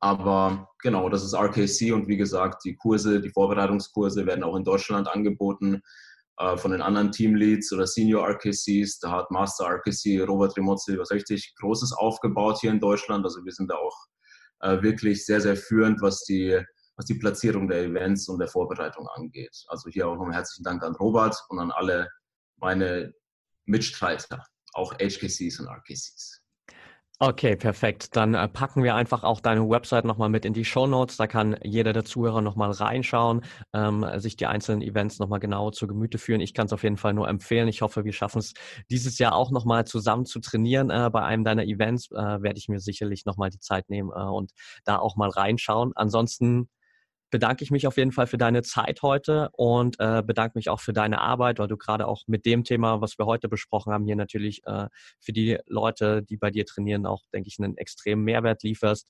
Aber 0.00 0.68
genau, 0.82 1.08
das 1.08 1.24
ist 1.24 1.34
RKC 1.34 1.92
und 1.92 2.08
wie 2.08 2.16
gesagt, 2.16 2.64
die 2.64 2.76
Kurse, 2.76 3.20
die 3.20 3.30
Vorbereitungskurse 3.30 4.26
werden 4.26 4.44
auch 4.44 4.56
in 4.56 4.64
Deutschland 4.64 5.08
angeboten 5.08 5.82
äh, 6.38 6.56
von 6.56 6.72
den 6.72 6.82
anderen 6.82 7.12
Teamleads 7.12 7.72
oder 7.72 7.86
Senior 7.86 8.28
RKCs. 8.28 8.98
Da 9.00 9.10
hat 9.10 9.30
Master 9.30 9.66
RKC 9.66 10.22
Robert 10.26 10.56
Remozzi 10.56 10.98
was 10.98 11.10
richtig 11.10 11.54
Großes 11.60 11.92
aufgebaut 11.92 12.58
hier 12.60 12.70
in 12.70 12.80
Deutschland. 12.80 13.24
Also 13.24 13.44
wir 13.44 13.52
sind 13.52 13.70
da 13.70 13.76
auch 13.76 13.96
äh, 14.60 14.82
wirklich 14.82 15.24
sehr, 15.24 15.40
sehr 15.40 15.56
führend, 15.56 16.00
was 16.02 16.24
die, 16.24 16.60
was 16.96 17.06
die 17.06 17.14
Platzierung 17.14 17.68
der 17.68 17.84
Events 17.84 18.28
und 18.28 18.38
der 18.38 18.48
Vorbereitung 18.48 19.08
angeht. 19.14 19.64
Also 19.68 19.88
hier 19.90 20.08
auch 20.08 20.16
nochmal 20.16 20.34
herzlichen 20.34 20.64
Dank 20.64 20.82
an 20.82 20.94
Robert 20.96 21.36
und 21.48 21.58
an 21.58 21.70
alle 21.70 22.10
meine 22.56 23.12
Mitstreiter, 23.64 24.44
auch 24.74 24.92
HKCs 24.94 25.60
und 25.60 25.68
RKCs. 25.68 26.45
Okay, 27.18 27.56
perfekt. 27.56 28.14
Dann 28.14 28.34
äh, 28.34 28.46
packen 28.46 28.82
wir 28.82 28.94
einfach 28.94 29.24
auch 29.24 29.40
deine 29.40 29.66
Website 29.70 30.04
nochmal 30.04 30.28
mit 30.28 30.44
in 30.44 30.52
die 30.52 30.66
Show 30.66 30.86
Notes. 30.86 31.16
Da 31.16 31.26
kann 31.26 31.56
jeder 31.62 31.94
der 31.94 32.04
Zuhörer 32.04 32.42
nochmal 32.42 32.72
reinschauen, 32.72 33.42
ähm, 33.72 34.04
sich 34.16 34.36
die 34.36 34.44
einzelnen 34.44 34.82
Events 34.82 35.18
nochmal 35.18 35.40
genau 35.40 35.70
zu 35.70 35.86
Gemüte 35.86 36.18
führen. 36.18 36.42
Ich 36.42 36.52
kann 36.52 36.66
es 36.66 36.74
auf 36.74 36.82
jeden 36.82 36.98
Fall 36.98 37.14
nur 37.14 37.26
empfehlen. 37.26 37.68
Ich 37.68 37.80
hoffe, 37.80 38.04
wir 38.04 38.12
schaffen 38.12 38.40
es 38.40 38.52
dieses 38.90 39.18
Jahr 39.18 39.34
auch 39.34 39.50
nochmal 39.50 39.86
zusammen 39.86 40.26
zu 40.26 40.40
trainieren. 40.40 40.90
Äh, 40.90 41.08
bei 41.10 41.22
einem 41.22 41.42
deiner 41.42 41.64
Events 41.64 42.10
äh, 42.10 42.16
werde 42.16 42.58
ich 42.58 42.68
mir 42.68 42.80
sicherlich 42.80 43.24
nochmal 43.24 43.48
die 43.48 43.60
Zeit 43.60 43.88
nehmen 43.88 44.10
äh, 44.14 44.20
und 44.20 44.52
da 44.84 44.98
auch 44.98 45.16
mal 45.16 45.30
reinschauen. 45.30 45.92
Ansonsten 45.94 46.68
bedanke 47.30 47.64
ich 47.64 47.70
mich 47.70 47.86
auf 47.86 47.96
jeden 47.96 48.12
Fall 48.12 48.26
für 48.26 48.38
deine 48.38 48.62
Zeit 48.62 49.02
heute 49.02 49.50
und 49.52 49.98
äh, 49.98 50.22
bedanke 50.22 50.56
mich 50.56 50.68
auch 50.68 50.80
für 50.80 50.92
deine 50.92 51.20
Arbeit, 51.20 51.58
weil 51.58 51.68
du 51.68 51.76
gerade 51.76 52.06
auch 52.06 52.22
mit 52.26 52.46
dem 52.46 52.64
Thema, 52.64 53.00
was 53.00 53.18
wir 53.18 53.26
heute 53.26 53.48
besprochen 53.48 53.92
haben, 53.92 54.04
hier 54.04 54.16
natürlich 54.16 54.64
äh, 54.66 54.88
für 55.20 55.32
die 55.32 55.58
Leute, 55.66 56.22
die 56.22 56.36
bei 56.36 56.50
dir 56.50 56.64
trainieren, 56.64 57.06
auch, 57.06 57.22
denke 57.32 57.48
ich, 57.48 57.58
einen 57.58 57.76
extremen 57.76 58.22
Mehrwert 58.22 58.62
lieferst, 58.62 59.08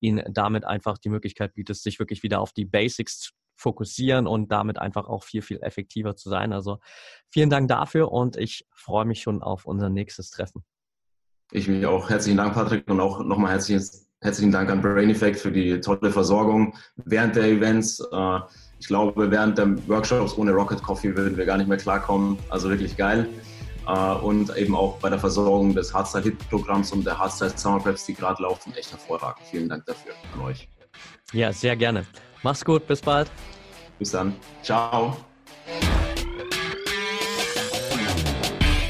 ihnen 0.00 0.24
damit 0.32 0.64
einfach 0.64 0.98
die 0.98 1.10
Möglichkeit 1.10 1.54
bietest, 1.54 1.82
sich 1.82 1.98
wirklich 1.98 2.22
wieder 2.22 2.40
auf 2.40 2.52
die 2.52 2.64
Basics 2.64 3.20
zu 3.20 3.32
fokussieren 3.60 4.26
und 4.26 4.50
damit 4.50 4.78
einfach 4.78 5.06
auch 5.06 5.22
viel, 5.22 5.42
viel 5.42 5.58
effektiver 5.62 6.16
zu 6.16 6.30
sein. 6.30 6.52
Also 6.52 6.78
vielen 7.28 7.50
Dank 7.50 7.68
dafür 7.68 8.10
und 8.10 8.36
ich 8.36 8.66
freue 8.74 9.04
mich 9.04 9.20
schon 9.20 9.42
auf 9.42 9.66
unser 9.66 9.90
nächstes 9.90 10.30
Treffen. 10.30 10.64
Ich 11.52 11.68
mich 11.68 11.84
auch. 11.84 12.08
Herzlichen 12.08 12.38
Dank, 12.38 12.54
Patrick, 12.54 12.88
und 12.88 13.00
auch 13.00 13.22
nochmal 13.22 13.52
herzliches 13.52 14.09
Herzlichen 14.22 14.52
Dank 14.52 14.68
an 14.68 14.82
Brain 14.82 15.08
Effect 15.08 15.40
für 15.40 15.50
die 15.50 15.80
tolle 15.80 16.10
Versorgung 16.10 16.74
während 17.06 17.36
der 17.36 17.44
Events. 17.44 18.00
Äh, 18.12 18.38
ich 18.78 18.86
glaube, 18.86 19.30
während 19.30 19.56
der 19.56 19.88
Workshops 19.88 20.36
ohne 20.36 20.52
Rocket 20.52 20.82
Coffee 20.82 21.16
würden 21.16 21.38
wir 21.38 21.46
gar 21.46 21.56
nicht 21.56 21.68
mehr 21.68 21.78
klarkommen. 21.78 22.38
Also 22.50 22.68
wirklich 22.68 22.98
geil. 22.98 23.26
Äh, 23.86 24.12
und 24.16 24.54
eben 24.58 24.76
auch 24.76 24.98
bei 24.98 25.08
der 25.08 25.18
Versorgung 25.18 25.74
des 25.74 25.94
Hardstyle 25.94 26.24
Hit 26.24 26.50
Programms 26.50 26.92
und 26.92 27.06
der 27.06 27.18
Hardstyle 27.18 27.52
Summer 27.56 27.80
Preps, 27.80 28.04
die 28.04 28.12
gerade 28.12 28.42
laufen, 28.42 28.74
echt 28.76 28.90
hervorragend. 28.90 29.46
Vielen 29.50 29.70
Dank 29.70 29.86
dafür 29.86 30.12
an 30.34 30.42
euch. 30.42 30.68
Ja, 31.32 31.50
sehr 31.50 31.74
gerne. 31.76 32.04
Mach's 32.42 32.62
gut, 32.62 32.86
bis 32.86 33.00
bald. 33.00 33.30
Bis 33.98 34.10
dann. 34.10 34.36
Ciao. 34.62 35.16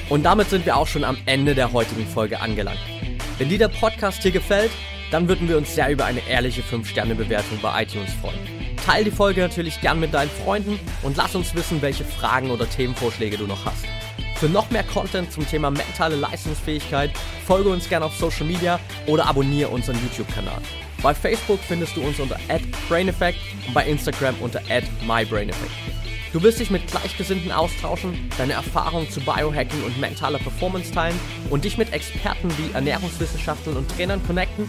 Und 0.09 0.25
damit 0.25 0.51
sind 0.51 0.67
wir 0.67 0.77
auch 0.77 0.89
schon 0.89 1.05
am 1.05 1.17
Ende 1.27 1.55
der 1.55 1.73
heutigen 1.73 2.05
Folge 2.05 2.41
angelangt. 2.41 2.81
Wenn 3.39 3.49
dir 3.49 3.59
der 3.59 3.69
Podcast 3.69 4.23
hier 4.23 4.33
gefällt, 4.33 4.73
dann 5.11 5.29
würden 5.29 5.49
wir 5.49 5.59
uns 5.59 5.75
sehr 5.75 5.91
über 5.91 6.05
eine 6.05 6.27
ehrliche 6.29 6.63
5-Sterne-Bewertung 6.63 7.59
bei 7.61 7.83
iTunes 7.83 8.13
freuen. 8.21 8.39
Teil 8.85 9.05
die 9.05 9.11
Folge 9.11 9.41
natürlich 9.41 9.81
gern 9.81 10.01
mit 10.01 10.15
deinen 10.15 10.31
Freunden 10.31 10.79
und 11.03 11.17
lass 11.17 11.35
uns 11.35 11.55
wissen, 11.55 11.83
welche 11.83 12.05
Fragen 12.05 12.51
oder 12.51 12.69
Themenvorschläge 12.69 13.37
du 13.37 13.47
noch 13.47 13.65
hast. 13.65 13.85
Für 14.37 14.49
noch 14.49 14.71
mehr 14.71 14.85
Content 14.85 15.31
zum 15.31 15.47
Thema 15.47 15.71
mentale 15.71 16.17
Leistungsfähigkeit 16.17 17.11
folge 17.47 17.69
uns 17.69 17.89
gerne 17.89 18.07
auf 18.07 18.17
Social 18.17 18.47
Media 18.47 18.81
oder 19.07 19.27
abonniere 19.27 19.69
unseren 19.69 19.97
YouTube-Kanal. 20.03 20.63
Bei 21.03 21.15
Facebook 21.15 21.61
findest 21.61 21.97
du 21.97 22.03
uns 22.03 22.19
unter 22.19 22.39
@braineffect 22.89 23.39
und 23.67 23.75
bei 23.75 23.87
Instagram 23.87 24.35
unter 24.41 24.63
@mybraineffect. 25.07 25.73
Du 26.33 26.43
willst 26.43 26.61
dich 26.61 26.71
mit 26.71 26.87
Gleichgesinnten 26.87 27.51
austauschen, 27.51 28.31
deine 28.39 28.53
Erfahrungen 28.53 29.11
zu 29.11 29.21
Biohacking 29.21 29.83
und 29.83 30.01
mentaler 30.01 30.39
Performance 30.39 30.93
teilen 30.93 31.19
und 31.51 31.65
dich 31.65 31.77
mit 31.77 31.93
Experten 31.93 32.49
wie 32.57 32.73
Ernährungswissenschaftlern 32.73 33.77
und 33.77 33.91
Trainern 33.91 34.25
connecten? 34.27 34.69